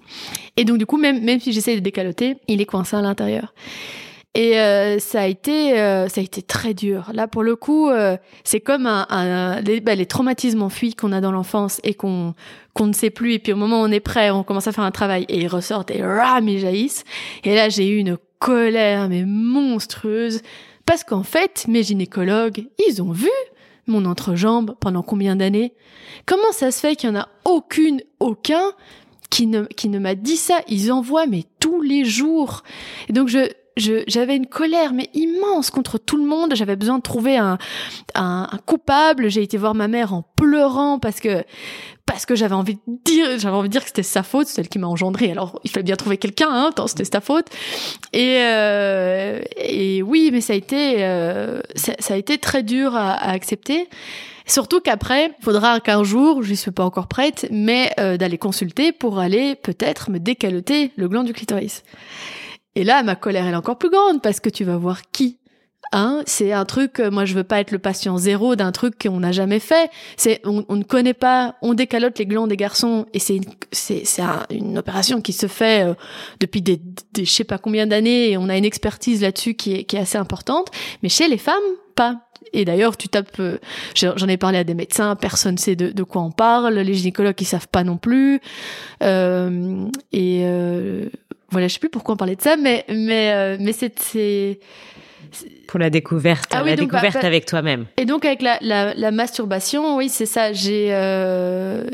[0.56, 3.54] Et donc du coup même même si j'essaie de décaloter, il est coincé à l'intérieur.
[4.36, 7.10] Et euh, ça a été euh, ça a été très dur.
[7.12, 7.90] Là pour le coup,
[8.44, 12.34] c'est comme un les, bah, les, traumatismes enfuis qu'on a dans l'enfance et qu'on
[12.72, 13.32] qu'on ne sait plus.
[13.32, 15.40] Et puis au moment où on est prêt, on commence à faire un travail et
[15.40, 17.02] ils ressortent et ram ils jaillissent.
[17.42, 20.40] Et là j'ai eu une colère mais monstrueuse.
[20.86, 23.30] Parce qu'en fait, mes gynécologues, ils ont vu
[23.86, 25.74] mon entrejambe pendant combien d'années?
[26.26, 28.72] Comment ça se fait qu'il y en a aucune, aucun
[29.30, 30.60] qui ne, qui ne m'a dit ça?
[30.68, 32.62] Ils envoient mais tous les jours.
[33.08, 36.54] Et donc je, j'avais une colère mais immense contre tout le monde.
[36.54, 37.58] J'avais besoin de trouver un,
[38.14, 39.28] un, un coupable.
[39.28, 41.44] J'ai été voir ma mère en pleurant parce que
[42.06, 44.68] parce que j'avais envie de dire, j'avais envie de dire que c'était sa faute, celle
[44.68, 45.30] qui m'a engendré.
[45.30, 47.46] Alors, il fallait bien trouver quelqu'un, hein, tant c'était sa faute.
[48.12, 53.12] Et, euh, et oui, mais ça a été, euh, ça, a été très dur à,
[53.12, 53.88] à accepter.
[54.46, 59.18] Surtout qu'après, faudra qu'un jour, je suis pas encore prête, mais euh, d'aller consulter pour
[59.18, 61.82] aller peut-être me décaloter le gland du clitoris.
[62.76, 65.38] Et là, ma colère est encore plus grande parce que tu vas voir qui
[65.92, 69.00] Hein, c'est un truc, euh, moi je veux pas être le patient zéro d'un truc
[69.00, 69.90] qu'on n'a jamais fait.
[70.16, 74.04] C'est, on, ne connaît pas, on décalote les glands des garçons et c'est une, c'est,
[74.04, 75.94] c'est une opération qui se fait euh,
[76.40, 76.80] depuis des,
[77.12, 79.94] des, je sais pas combien d'années et on a une expertise là-dessus qui est, qui
[79.94, 80.68] est assez importante.
[81.04, 81.62] Mais chez les femmes,
[81.94, 82.20] pas.
[82.52, 83.58] Et d'ailleurs, tu tapes, euh,
[83.94, 87.40] j'en ai parlé à des médecins, personne sait de, de, quoi on parle, les gynécologues
[87.40, 88.40] ils savent pas non plus.
[89.02, 91.08] Euh, et euh,
[91.54, 94.58] voilà, je sais plus pourquoi on parlait de ça, mais mais mais c'est
[95.66, 97.86] pour la découverte, ah la découverte bah, avec toi-même.
[97.96, 100.52] Et donc avec la, la, la masturbation, oui, c'est ça.
[100.52, 101.84] J'ai euh,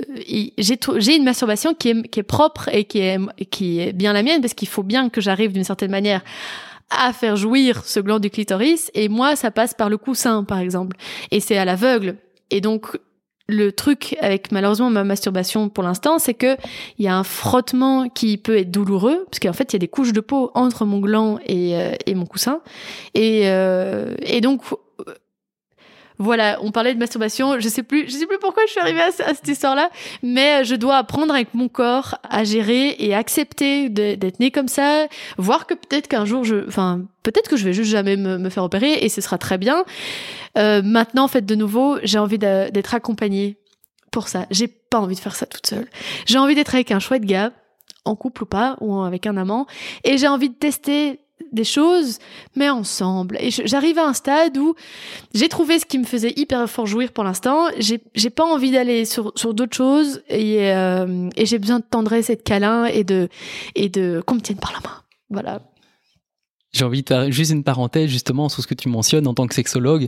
[0.58, 3.18] j'ai une masturbation qui est, qui est propre et qui est
[3.50, 6.22] qui est bien la mienne parce qu'il faut bien que j'arrive d'une certaine manière
[6.90, 8.90] à faire jouir ce gland du clitoris.
[8.94, 10.96] Et moi, ça passe par le coussin, par exemple.
[11.30, 12.16] Et c'est à l'aveugle.
[12.50, 12.98] Et donc
[13.50, 16.56] le truc avec malheureusement ma masturbation pour l'instant, c'est que
[16.98, 19.80] il y a un frottement qui peut être douloureux parce qu'en fait il y a
[19.80, 22.60] des couches de peau entre mon gland et, euh, mon coussin.
[23.14, 24.62] Et, euh, et donc
[26.20, 27.58] voilà, on parlait de masturbation.
[27.58, 29.88] Je sais plus, je sais plus pourquoi je suis arrivée à, cette histoire-là,
[30.22, 35.06] mais je dois apprendre avec mon corps à gérer et accepter d'être née comme ça.
[35.38, 38.64] Voir que peut-être qu'un jour, je, enfin, peut-être que je vais juste jamais me, faire
[38.64, 39.84] opérer et ce sera très bien.
[40.58, 43.56] Euh, maintenant, en fait, de nouveau, j'ai envie d'être accompagnée
[44.12, 44.44] pour ça.
[44.50, 45.86] J'ai pas envie de faire ça toute seule.
[46.26, 47.50] J'ai envie d'être avec un chouette gars,
[48.04, 49.66] en couple ou pas, ou avec un amant,
[50.04, 51.20] et j'ai envie de tester
[51.52, 52.18] des choses,
[52.56, 53.36] mais ensemble.
[53.40, 54.74] Et j'arrive à un stade où
[55.34, 57.66] j'ai trouvé ce qui me faisait hyper fort jouir pour l'instant.
[57.78, 62.30] J'ai pas envie d'aller sur, sur d'autres choses et, euh, et j'ai besoin de tendresse
[62.30, 63.28] et de câlin et de,
[63.74, 64.96] et de qu'on me tienne par la main.
[65.30, 65.60] Voilà.
[66.72, 69.46] J'ai envie de faire juste une parenthèse justement sur ce que tu mentionnes en tant
[69.46, 70.06] que sexologue.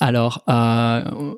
[0.00, 1.34] Alors, euh,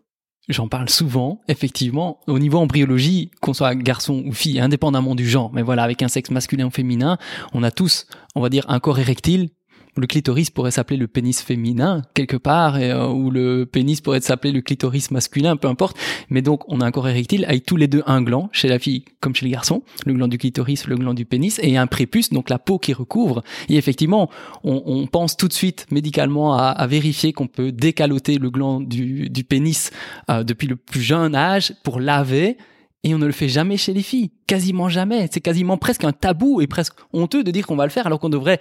[0.49, 5.53] J'en parle souvent, effectivement, au niveau embryologie, qu'on soit garçon ou fille, indépendamment du genre.
[5.53, 7.16] Mais voilà, avec un sexe masculin ou féminin,
[7.53, 9.51] on a tous, on va dire, un corps érectile
[9.97, 14.53] le clitoris pourrait s'appeler le pénis féminin quelque part, euh, ou le pénis pourrait s'appeler
[14.53, 15.97] le clitoris masculin, peu importe.
[16.30, 18.78] Mais donc, on a un corps érectile avec tous les deux un gland, chez la
[18.78, 21.86] fille comme chez les garçons, le gland du clitoris, le gland du pénis, et un
[21.86, 23.43] prépuce, donc la peau qui recouvre.
[23.68, 24.30] Et effectivement,
[24.64, 29.45] on, pense tout de suite médicalement à, vérifier qu'on peut décaloter le gland du, du
[29.45, 29.90] pénis
[30.30, 32.57] euh, depuis le plus jeune âge pour laver
[33.05, 35.28] et on ne le fait jamais chez les filles, quasiment jamais.
[35.32, 38.20] C'est quasiment presque un tabou et presque honteux de dire qu'on va le faire alors
[38.20, 38.61] qu'on devrait,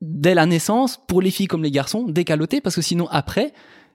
[0.00, 3.52] dès la naissance, pour les filles comme les garçons, décaloter parce que sinon après,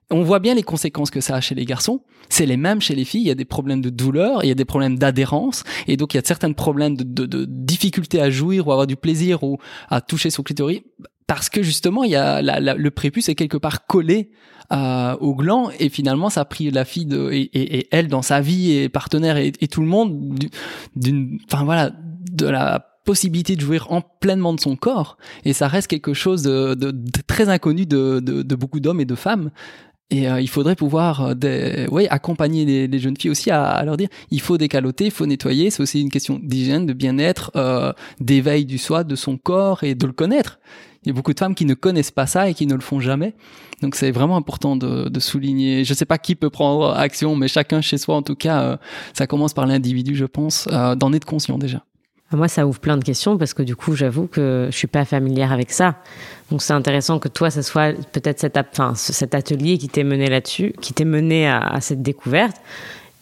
[0.09, 2.01] on voit bien les conséquences que ça a chez les garçons.
[2.29, 3.21] C'est les mêmes chez les filles.
[3.21, 6.13] Il y a des problèmes de douleur, il y a des problèmes d'adhérence, et donc
[6.13, 9.43] il y a certains problèmes de, de, de, difficulté à jouir ou avoir du plaisir
[9.43, 9.57] ou
[9.89, 10.81] à toucher son clitoris
[11.25, 14.31] parce que justement, il y a la, la, le prépuce est quelque part collé
[14.71, 18.07] euh, au gland et finalement ça a pris la fille de, et, et, et elle
[18.07, 20.37] dans sa vie et partenaire et, et tout le monde
[20.95, 21.91] d'une enfin voilà
[22.31, 26.43] de la possibilité de jouir en pleinement de son corps et ça reste quelque chose
[26.43, 29.51] de, de, de très inconnu de, de beaucoup d'hommes et de femmes
[30.13, 33.63] et euh, il faudrait pouvoir euh, des, ouais, accompagner les, les, jeunes filles aussi à,
[33.63, 35.71] à, leur dire il faut décaloter, il faut nettoyer.
[35.71, 39.95] C'est aussi une question d'hygiène, de bien-être, euh, d'éveil du soi, de son corps et
[39.95, 40.59] de le connaître.
[41.03, 42.81] Il y a beaucoup de femmes qui ne connaissent pas ça et qui ne le
[42.81, 43.33] font jamais.
[43.81, 45.83] Donc c'est vraiment important de, de souligner.
[45.83, 48.61] Je ne sais pas qui peut prendre action, mais chacun chez soi, en tout cas,
[48.61, 48.77] euh,
[49.13, 51.83] ça commence par l'individu, je pense, euh, d'en être conscient déjà.
[52.37, 55.05] Moi, ça ouvre plein de questions parce que du coup, j'avoue que je suis pas
[55.05, 55.95] familière avec ça.
[56.51, 60.27] Donc, c'est intéressant que toi, ce soit peut-être cet, enfin, cet atelier qui t'est mené
[60.27, 62.57] là-dessus, qui t'est mené à, à, cette découverte.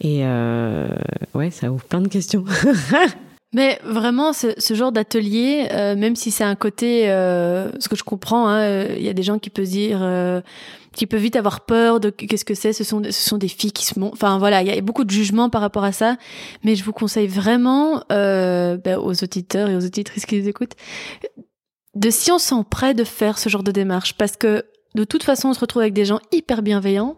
[0.02, 0.88] Et euh,
[1.34, 2.46] ouais, ça ouvre plein de questions.
[3.54, 7.98] Mais vraiment, ce, ce genre d'atelier, euh, même si c'est un côté, euh, ce que
[7.98, 10.40] je comprends, il hein, euh, y a des gens qui peuvent dire, euh,
[10.94, 12.72] qui peuvent vite avoir peur de qu'est-ce que c'est.
[12.72, 14.14] Ce sont, ce sont des filles qui se montent.
[14.14, 16.16] Enfin voilà, il y a beaucoup de jugements par rapport à ça.
[16.64, 20.76] Mais je vous conseille vraiment, euh, ben, aux auditeurs et aux auditrices qui les écoutent,
[21.96, 24.64] de si on sent prêt de faire ce genre de démarche, parce que
[24.96, 27.18] de toute façon, on se retrouve avec des gens hyper bienveillants.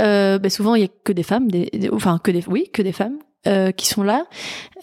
[0.00, 2.82] Euh, ben souvent, il y a que des femmes, des, enfin que des, oui, que
[2.82, 4.26] des femmes euh, qui sont là,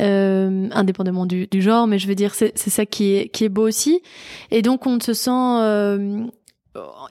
[0.02, 3.50] euh, indépendamment du, du, genre, mais je veux dire, c'est ça qui est, qui est
[3.50, 4.02] beau aussi.
[4.50, 6.26] Et donc, on se sent euh,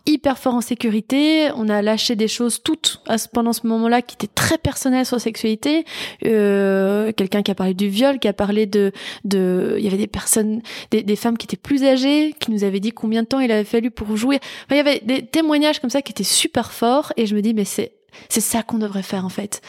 [0.06, 1.50] hyper fort en sécurité.
[1.56, 5.06] On a lâché des choses toutes à ce, pendant ce moment-là qui étaient très personnelles
[5.06, 5.84] sur la sexualité.
[6.24, 8.92] Euh, Quelqu'un qui a parlé du viol, qui a parlé de,
[9.24, 12.64] de, il y avait des personnes, des, des, femmes qui étaient plus âgées, qui nous
[12.64, 14.36] avaient dit combien de temps il avait fallu pour jouer.
[14.64, 17.12] Enfin, il y avait des témoignages comme ça qui étaient super forts.
[17.16, 17.92] Et je me dis, mais c'est,
[18.28, 19.62] c'est ça qu'on devrait faire en fait.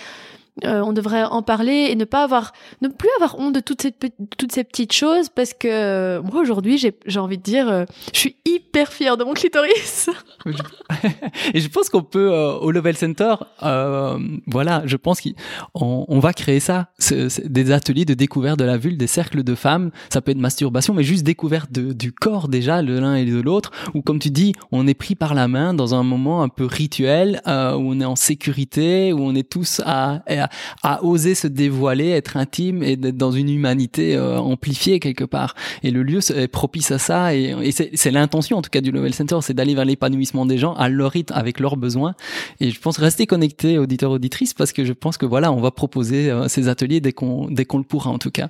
[0.63, 3.81] Euh, on devrait en parler et ne pas avoir, ne plus avoir honte de toutes
[3.81, 3.91] ces,
[4.37, 7.83] toutes ces petites choses parce que euh, moi aujourd'hui j'ai, j'ai envie de dire, euh,
[8.13, 10.09] je suis hyper fière de mon clitoris.
[11.53, 13.35] et je pense qu'on peut au Level Center,
[14.47, 15.33] voilà, je pense qu'on
[16.07, 16.91] on va créer ça,
[17.43, 19.91] des ateliers de découverte de la vulve, des cercles de femmes.
[20.09, 23.41] Ça peut être masturbation, mais juste découverte de, du corps déjà, de l'un et de
[23.41, 23.71] l'autre.
[23.93, 26.65] Ou comme tu dis, on est pris par la main dans un moment un peu
[26.65, 30.44] rituel où on est en sécurité, où on est tous à, à
[30.83, 35.55] à, oser se dévoiler, être intime et d'être dans une humanité euh, amplifiée quelque part.
[35.83, 38.91] Et le lieu est propice à ça et, et c'est l'intention en tout cas du
[38.91, 42.15] Level Center, c'est d'aller vers l'épanouissement des gens à leur rythme, avec leurs besoins.
[42.59, 45.71] Et je pense rester connecté auditeurs auditrices parce que je pense que voilà, on va
[45.71, 48.49] proposer euh, ces ateliers dès qu'on dès qu'on le pourra en tout cas.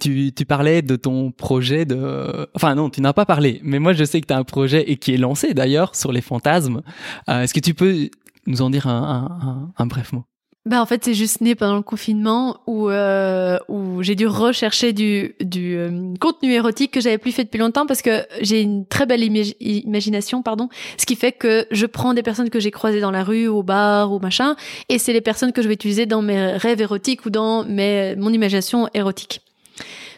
[0.00, 2.48] Tu, tu, parlais de ton projet de...
[2.54, 4.90] Enfin non, tu n'as pas parlé, mais moi je sais que tu as un projet
[4.90, 6.82] et qui est lancé d'ailleurs sur les fantasmes.
[7.28, 8.10] Euh, Est-ce que tu peux
[8.48, 10.24] nous en dire un, un, un, un bref mot?
[10.64, 14.92] Bah en fait c'est juste né pendant le confinement où euh, où j'ai dû rechercher
[14.92, 18.86] du du euh, contenu érotique que j'avais plus fait depuis longtemps parce que j'ai une
[18.86, 19.24] très belle
[19.60, 23.24] imagination pardon ce qui fait que je prends des personnes que j'ai croisées dans la
[23.24, 24.54] rue au bar ou machin
[24.88, 28.14] et c'est les personnes que je vais utiliser dans mes rêves érotiques ou dans mes
[28.14, 29.40] mon imagination érotique.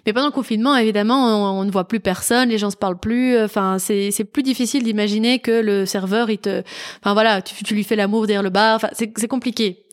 [0.07, 3.41] Mais pendant le confinement, évidemment, on, ne voit plus personne, les gens se parlent plus.
[3.41, 6.63] Enfin, c'est c'est plus difficile d'imaginer que le serveur, il te,
[7.01, 8.77] enfin voilà, tu, tu lui fais l'amour derrière le bar.
[8.77, 9.84] Enfin, c'est c'est compliqué.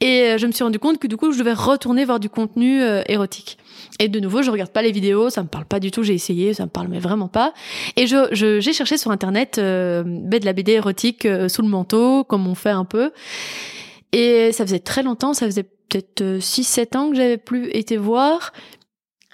[0.00, 2.28] Et euh, je me suis rendu compte que du coup, je devais retourner voir du
[2.28, 3.58] contenu euh, érotique.
[4.00, 6.02] Et de nouveau, je regarde pas les vidéos, ça me parle pas du tout.
[6.02, 7.52] J'ai essayé, ça me parle mais vraiment pas.
[7.96, 12.54] Et j'ai cherché sur internet euh, de la BD érotique sous le manteau, comme on
[12.54, 13.12] fait un peu.
[14.12, 18.52] Et ça faisait très longtemps, ça faisait peut-être 6-7 ans que j'avais plus été voir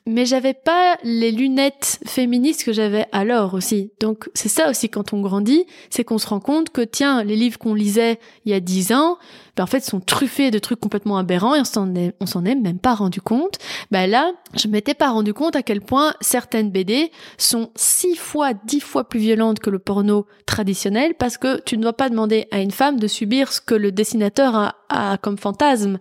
[0.07, 3.93] mais j'avais pas les lunettes féministes que j'avais alors aussi.
[4.01, 7.37] Donc c'est ça aussi quand on grandit, c'est qu'on se rend compte que tiens, les
[7.37, 9.19] livres qu'on lisait il y a dix ans,
[9.61, 12.95] en fait sont truffés de trucs complètement aberrants et on s'en est, est même pas
[12.95, 13.59] rendu compte.
[13.91, 18.53] Ben là, je m'étais pas rendu compte à quel point certaines BD sont six fois,
[18.55, 22.47] dix fois plus violentes que le porno traditionnel parce que tu ne dois pas demander
[22.51, 25.99] à une femme de subir ce que le dessinateur a, a comme fantasme.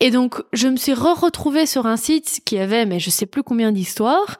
[0.00, 3.42] Et donc, je me suis re-retrouvée sur un site qui avait, mais je sais plus
[3.42, 4.38] combien d'histoires,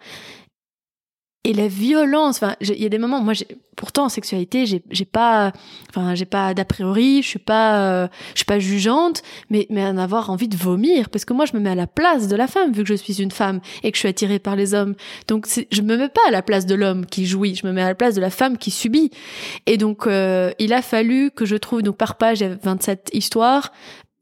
[1.44, 4.82] et la violence enfin il y a des moments moi j'ai pourtant en sexualité j'ai
[4.90, 5.52] j'ai pas
[5.90, 9.84] enfin j'ai pas d'a priori je suis pas euh, je suis pas jugeante mais mais
[9.84, 12.36] en avoir envie de vomir parce que moi je me mets à la place de
[12.36, 14.72] la femme vu que je suis une femme et que je suis attirée par les
[14.72, 14.94] hommes
[15.26, 17.82] donc je me mets pas à la place de l'homme qui jouit je me mets
[17.82, 19.10] à la place de la femme qui subit
[19.66, 22.54] et donc euh, il a fallu que je trouve donc par page il y a
[22.54, 23.72] 27 histoires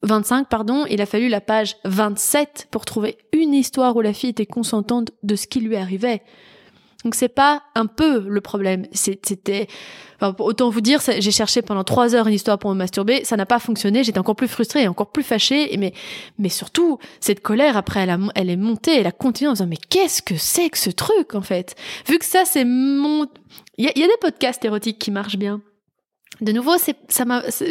[0.02, 4.30] 25, pardon, il a fallu la page 27 pour trouver une histoire où la fille
[4.30, 6.22] était consentante de ce qui lui arrivait.
[7.04, 8.86] Donc c'est pas un peu le problème.
[8.92, 9.68] C'était,
[10.38, 13.46] autant vous dire, j'ai cherché pendant trois heures une histoire pour me masturber, ça n'a
[13.46, 14.04] pas fonctionné.
[14.04, 15.94] J'étais encore plus frustrée, encore plus fâchée, mais
[16.38, 20.20] mais surtout cette colère après elle, est montée, elle a continué en disant mais qu'est-ce
[20.20, 21.74] que c'est que ce truc en fait?
[22.06, 23.26] Vu que ça c'est mon,
[23.78, 25.62] il y a des podcasts érotiques qui marchent bien.
[26.40, 26.76] De nouveau,
[27.08, 27.24] ça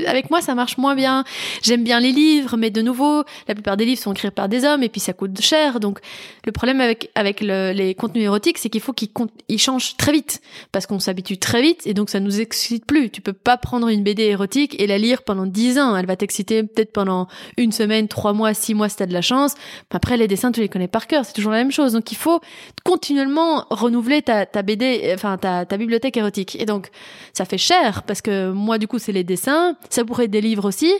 [0.07, 1.23] avec moi, ça marche moins bien.
[1.61, 4.65] J'aime bien les livres, mais de nouveau, la plupart des livres sont écrits par des
[4.65, 5.79] hommes et puis ça coûte cher.
[5.79, 5.99] Donc,
[6.45, 9.09] le problème avec avec les contenus érotiques, c'est qu'il faut qu'ils
[9.47, 10.41] ils changent très vite
[10.71, 13.09] parce qu'on s'habitue très vite et donc ça nous excite plus.
[13.09, 15.95] Tu peux pas prendre une BD érotique et la lire pendant dix ans.
[15.95, 19.21] Elle va t'exciter peut-être pendant une semaine, trois mois, six mois si t'as de la
[19.21, 19.55] chance.
[19.99, 21.25] Après, les dessins, tu les connais par cœur.
[21.25, 21.91] C'est toujours la même chose.
[21.91, 22.39] Donc, il faut
[22.85, 26.55] continuellement renouveler ta, ta BD, enfin ta, ta bibliothèque érotique.
[26.55, 26.89] Et donc,
[27.33, 29.75] ça fait cher parce que moi, du coup, c'est les dessins.
[29.89, 30.93] Ça pourrait être des livres aussi.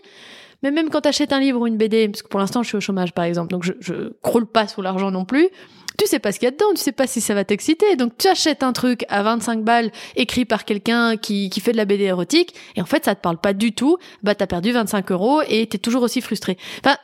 [0.63, 2.67] Mais même quand tu achètes un livre ou une BD, parce que pour l'instant, je
[2.67, 5.49] suis au chômage, par exemple, donc je, je croule pas sous l'argent non plus.
[5.99, 7.97] Tu sais pas ce qu'il y a dedans, tu sais pas si ça va t'exciter.
[7.97, 11.77] Donc tu achètes un truc à 25 balles écrit par quelqu'un qui, qui fait de
[11.77, 13.97] la BD érotique et en fait ça te parle pas du tout.
[14.23, 16.57] Bah t'as perdu 25 euros et t'es toujours aussi frustré.
[16.79, 16.95] Enfin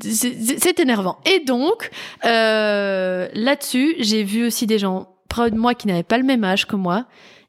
[0.00, 1.18] c'est énervant.
[1.26, 1.90] Et donc
[2.24, 6.44] euh, là-dessus j'ai vu aussi des gens près de moi qui n'avaient pas le même
[6.44, 7.06] âge que moi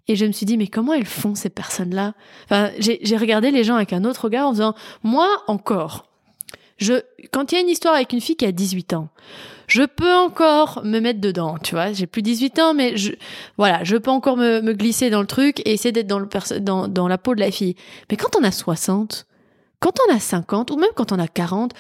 [0.08, 2.14] et je me suis dit, mais comment elles font ces personnes-là?
[2.46, 6.06] Enfin, J'ai regardé les gens avec un autre regard en disant, moi encore,
[6.78, 7.02] je,
[7.32, 9.10] quand il y a une histoire avec une fille qui a 18 ans,
[9.68, 11.94] je peux encore me mettre dedans, tu vois.
[11.94, 13.14] J'ai plus 18 ans, mais je,
[13.58, 16.28] voilà, je peux encore me, me glisser dans le truc et essayer d'être dans, le
[16.60, 17.76] dans, dans la peau de la fille.
[18.12, 19.26] Mais quand on a 60,
[19.80, 21.74] quand on a 50, ou même quand on a 40,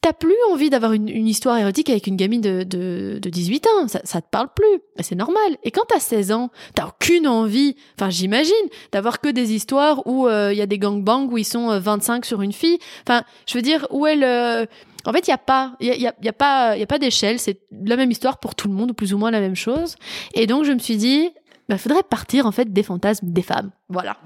[0.00, 3.88] t'as plus envie d'avoir une, histoire érotique avec une gamine de, de, de 18 ans.
[3.88, 4.80] Ça, ça te parle plus.
[5.00, 5.56] c'est normal.
[5.64, 8.54] Et quand t'as 16 ans, t'as aucune envie, enfin j'imagine,
[8.92, 12.24] d'avoir que des histoires où euh, il y a des gangbangs où ils sont 25
[12.24, 12.78] euh, sur une fille.
[13.06, 14.24] Enfin, je veux dire, où elle...
[14.24, 14.66] Euh,
[15.06, 16.86] en fait, il y a pas, il y a, y a, pas, il y a
[16.86, 17.38] pas d'échelle.
[17.38, 19.96] C'est la même histoire pour tout le monde, ou plus ou moins la même chose.
[20.34, 21.30] Et donc je me suis dit,
[21.68, 23.70] bah faudrait partir en fait des fantasmes des femmes.
[23.88, 24.16] Voilà.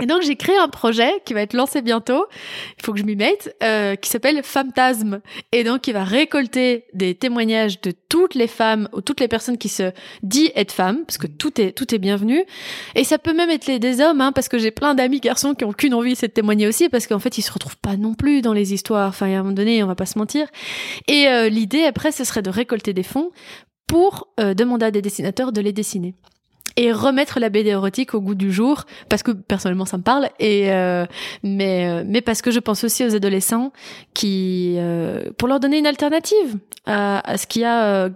[0.00, 2.26] Et donc j'ai créé un projet qui va être lancé bientôt,
[2.78, 5.20] il faut que je m'y mette, euh, qui s'appelle Fantasme.
[5.52, 9.56] Et donc il va récolter des témoignages de toutes les femmes ou toutes les personnes
[9.56, 9.92] qui se
[10.22, 12.44] disent être femmes, parce que tout est tout est bienvenu.
[12.96, 15.54] Et ça peut même être les, des hommes, hein, parce que j'ai plein d'amis garçons
[15.54, 17.96] qui ont qu'une envie, c'est de témoigner aussi, parce qu'en fait ils se retrouvent pas
[17.96, 19.08] non plus dans les histoires.
[19.08, 20.48] Enfin à un moment donné, on va pas se mentir.
[21.06, 23.30] Et euh, l'idée après, ce serait de récolter des fonds
[23.86, 26.14] pour euh, demander à des dessinateurs de les dessiner
[26.76, 30.28] et remettre la BD érotique au goût du jour parce que personnellement ça me parle
[30.38, 31.06] et euh,
[31.42, 33.72] mais euh, mais parce que je pense aussi aux adolescents
[34.12, 38.10] qui euh, pour leur donner une alternative à, à ce qu'il y a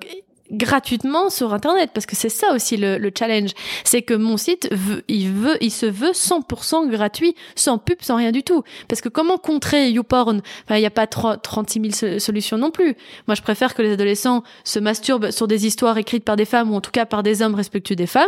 [0.51, 3.51] gratuitement sur internet parce que c'est ça aussi le, le challenge.
[3.85, 8.17] C'est que mon site veut, il veut il se veut 100% gratuit sans pub sans
[8.17, 8.63] rien du tout.
[8.89, 10.41] Parce que comment contrer YouPorn?
[10.65, 12.97] Enfin il n'y a pas 36 000 solutions non plus.
[13.27, 16.73] Moi je préfère que les adolescents se masturbent sur des histoires écrites par des femmes
[16.73, 18.27] ou en tout cas par des hommes respectueux des femmes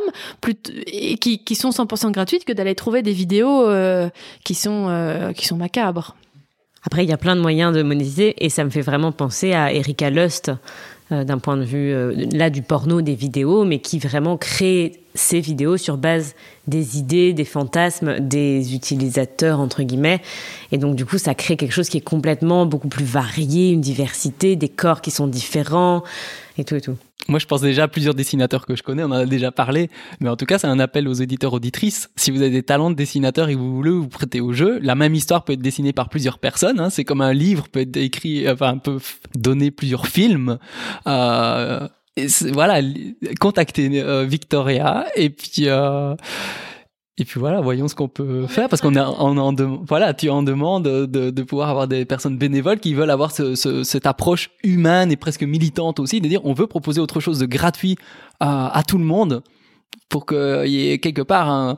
[0.86, 4.08] et qui, sont 100% gratuites que d'aller trouver des vidéos euh,
[4.44, 6.16] qui sont euh, qui sont macabres.
[6.82, 9.52] Après, il y a plein de moyens de monétiser et ça me fait vraiment penser
[9.52, 10.50] à Erika Lust,
[11.10, 15.40] d'un point de vue euh, là du porno, des vidéos, mais qui vraiment crée ces
[15.40, 16.34] vidéos sur base
[16.68, 20.22] des idées, des fantasmes des utilisateurs entre guillemets,
[20.70, 23.80] et donc du coup ça crée quelque chose qui est complètement beaucoup plus varié, une
[23.80, 26.04] diversité, des corps qui sont différents
[26.58, 26.96] et tout et tout.
[27.28, 29.90] Moi, je pense déjà à plusieurs dessinateurs que je connais, on en a déjà parlé,
[30.20, 32.10] mais en tout cas, c'est un appel aux éditeurs auditrices.
[32.16, 34.94] Si vous avez des talents de dessinateur et vous voulez vous prêter au jeu, la
[34.94, 36.80] même histoire peut être dessinée par plusieurs personnes.
[36.80, 36.90] Hein.
[36.90, 38.98] C'est comme un livre peut être écrit, enfin, peut
[39.34, 40.58] donner plusieurs films.
[41.06, 41.86] Euh,
[42.52, 42.80] voilà,
[43.38, 45.68] contactez euh, Victoria et puis.
[45.68, 46.14] Euh,
[47.20, 49.54] et puis voilà, voyons ce qu'on peut faire parce qu'on est en, en
[49.86, 53.54] voilà, tu en demandes de, de, pouvoir avoir des personnes bénévoles qui veulent avoir ce,
[53.54, 57.38] ce, cette approche humaine et presque militante aussi, de dire on veut proposer autre chose
[57.38, 57.96] de gratuit
[58.40, 59.42] à, à tout le monde
[60.08, 61.76] pour qu'il y ait quelque part un,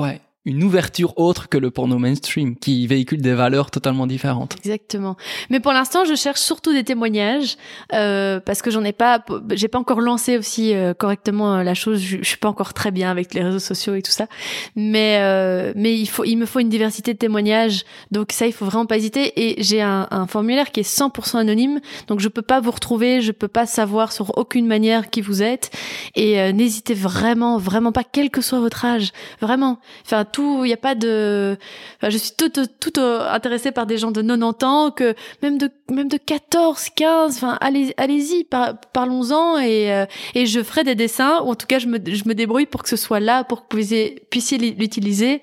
[0.00, 4.56] ouais, une ouverture autre que le porno mainstream qui véhicule des valeurs totalement différentes.
[4.58, 5.16] Exactement.
[5.50, 7.56] Mais pour l'instant, je cherche surtout des témoignages
[7.92, 11.74] euh, parce que j'en ai pas, j'ai pas encore lancé aussi euh, correctement euh, la
[11.74, 12.00] chose.
[12.00, 14.26] Je, je, suis pas encore très bien avec les réseaux sociaux et tout ça.
[14.74, 17.84] Mais euh, mais il faut, il me faut une diversité de témoignages.
[18.10, 19.32] Donc ça, il faut vraiment pas hésiter.
[19.36, 23.20] Et j'ai un, un, formulaire qui est 100% anonyme, donc je peux pas vous retrouver,
[23.20, 25.70] je peux pas savoir sur aucune manière qui vous êtes.
[26.14, 29.78] Et euh, n'hésitez vraiment, vraiment pas, quel que soit votre âge, vraiment.
[30.04, 31.56] Enfin tout, a pas de.
[32.02, 36.08] Je suis toute euh, intéressée par des gens de 90 ans, que même de même
[36.08, 37.36] de 14, 15.
[37.36, 41.66] Enfin, allez allez-y, par, parlons-en et euh, et je ferai des dessins ou en tout
[41.66, 43.82] cas je me je me débrouille pour que ce soit là, pour que vous
[44.30, 45.42] puissiez l'utiliser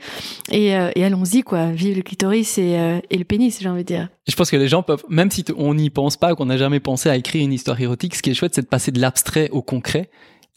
[0.51, 1.67] et, euh, et allons-y quoi.
[1.67, 4.09] Vive le clitoris et et le pénis, j'ai envie de dire.
[4.27, 6.79] Je pense que les gens peuvent, même si on n'y pense pas, qu'on n'a jamais
[6.79, 9.49] pensé à écrire une histoire érotique, ce qui est chouette, c'est de passer de l'abstrait
[9.51, 10.09] au concret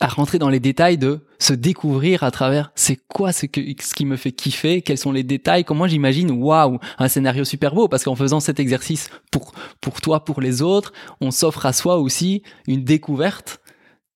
[0.03, 3.95] à rentrer dans les détails de se découvrir à travers c'est quoi ce, que, ce
[3.95, 7.87] qui me fait kiffer, quels sont les détails, comment j'imagine, waouh, un scénario super beau,
[7.87, 11.99] parce qu'en faisant cet exercice pour, pour toi, pour les autres, on s'offre à soi
[11.99, 13.61] aussi une découverte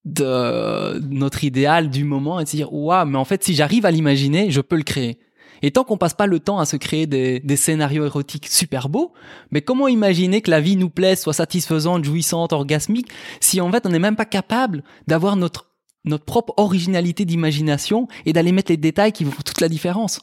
[0.03, 3.85] de notre idéal du moment et de se dire waouh, mais en fait si j'arrive
[3.85, 5.19] à l'imaginer, je peux le créer.
[5.61, 8.89] Et tant qu'on passe pas le temps à se créer des, des, scénarios érotiques super
[8.89, 9.13] beaux,
[9.51, 13.09] mais comment imaginer que la vie nous plaise, soit satisfaisante, jouissante, orgasmique,
[13.39, 15.66] si en fait on n'est même pas capable d'avoir notre
[16.07, 20.19] notre propre originalité d'imagination et d'aller mettre les détails qui font toute la différence.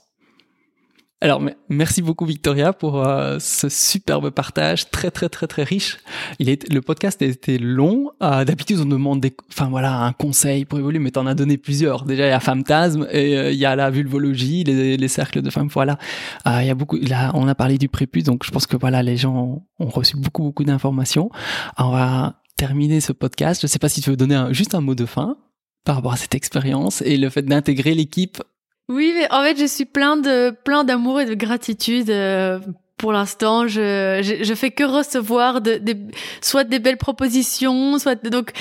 [1.24, 5.96] Alors, merci beaucoup Victoria pour euh, ce superbe partage, très très très très riche.
[6.38, 8.10] Le podcast a été long.
[8.22, 12.04] Euh, D'habitude, on demande enfin voilà, un conseil pour évoluer, mais t'en as donné plusieurs.
[12.04, 15.40] Déjà, il y a Femtasme et euh, il y a la vulvologie, les, les cercles
[15.40, 15.68] de femmes.
[15.72, 15.98] Voilà,
[16.44, 16.98] il y a beaucoup.
[17.32, 20.42] On a parlé du prépuce, donc je pense que voilà, les gens ont reçu beaucoup
[20.42, 21.30] beaucoup d'informations.
[21.78, 23.62] On va terminer ce podcast.
[23.62, 25.38] Je sais pas si tu veux donner juste un mot de fin
[25.84, 28.42] par rapport à cette expérience et le fait d'intégrer l'équipe.
[28.88, 32.10] Oui, mais en fait, je suis plein de plein d'amour et de gratitude.
[32.10, 32.58] Euh,
[32.96, 35.96] pour l'instant, je, je, je fais que recevoir de, de,
[36.40, 38.52] soit des belles propositions, soit donc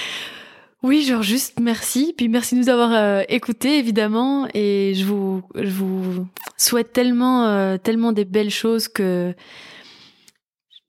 [0.82, 5.42] oui, genre juste merci, puis merci de nous avoir euh, écoutés évidemment, et je vous
[5.56, 9.34] je vous souhaite tellement euh, tellement des belles choses que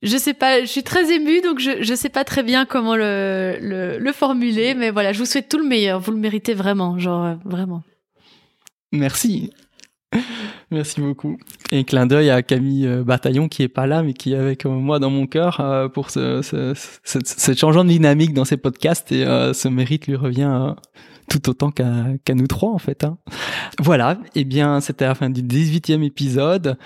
[0.05, 2.95] je sais pas, je suis très émue, donc je je sais pas très bien comment
[2.95, 5.99] le, le, le formuler, mais voilà, je vous souhaite tout le meilleur.
[5.99, 7.83] Vous le méritez vraiment, genre euh, vraiment.
[8.91, 9.49] Merci.
[10.71, 11.37] Merci beaucoup.
[11.71, 14.65] Et clin d'œil à Camille euh, Bataillon qui est pas là, mais qui est avec
[14.65, 18.57] moi dans mon cœur euh, pour ce, ce, ce, ce, changement de dynamique dans ses
[18.57, 20.75] podcasts et ce mérite lui revient
[21.29, 23.03] tout autant qu'à nous trois en fait.
[23.03, 23.17] Hein.
[23.79, 26.77] Voilà, et eh bien c'était la fin du 18e épisode.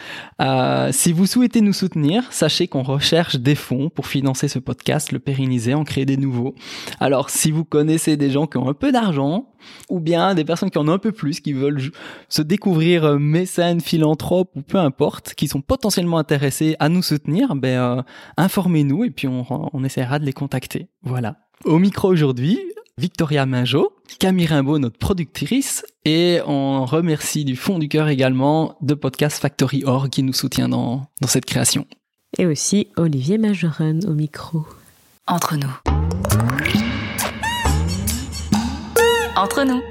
[0.41, 5.11] Euh, si vous souhaitez nous soutenir, sachez qu'on recherche des fonds pour financer ce podcast,
[5.11, 6.55] le pérenniser, en créer des nouveaux.
[6.99, 9.49] Alors si vous connaissez des gens qui ont un peu d'argent,
[9.89, 11.81] ou bien des personnes qui en ont un peu plus, qui veulent
[12.29, 17.55] se découvrir euh, mécènes, philanthropes ou peu importe, qui sont potentiellement intéressés à nous soutenir,
[17.55, 18.01] ben euh,
[18.37, 20.87] informez-nous et puis on, on essaiera de les contacter.
[21.03, 21.37] Voilà.
[21.65, 22.57] Au micro aujourd'hui,
[22.99, 28.93] Victoria Minjo, Camille Rimbaud, notre productrice, et on remercie du fond du cœur également de
[28.93, 31.87] Podcast Factory Org qui nous soutient dans, dans cette création.
[32.37, 34.65] Et aussi Olivier Majoren au micro.
[35.27, 35.71] Entre nous.
[39.37, 39.81] Entre nous.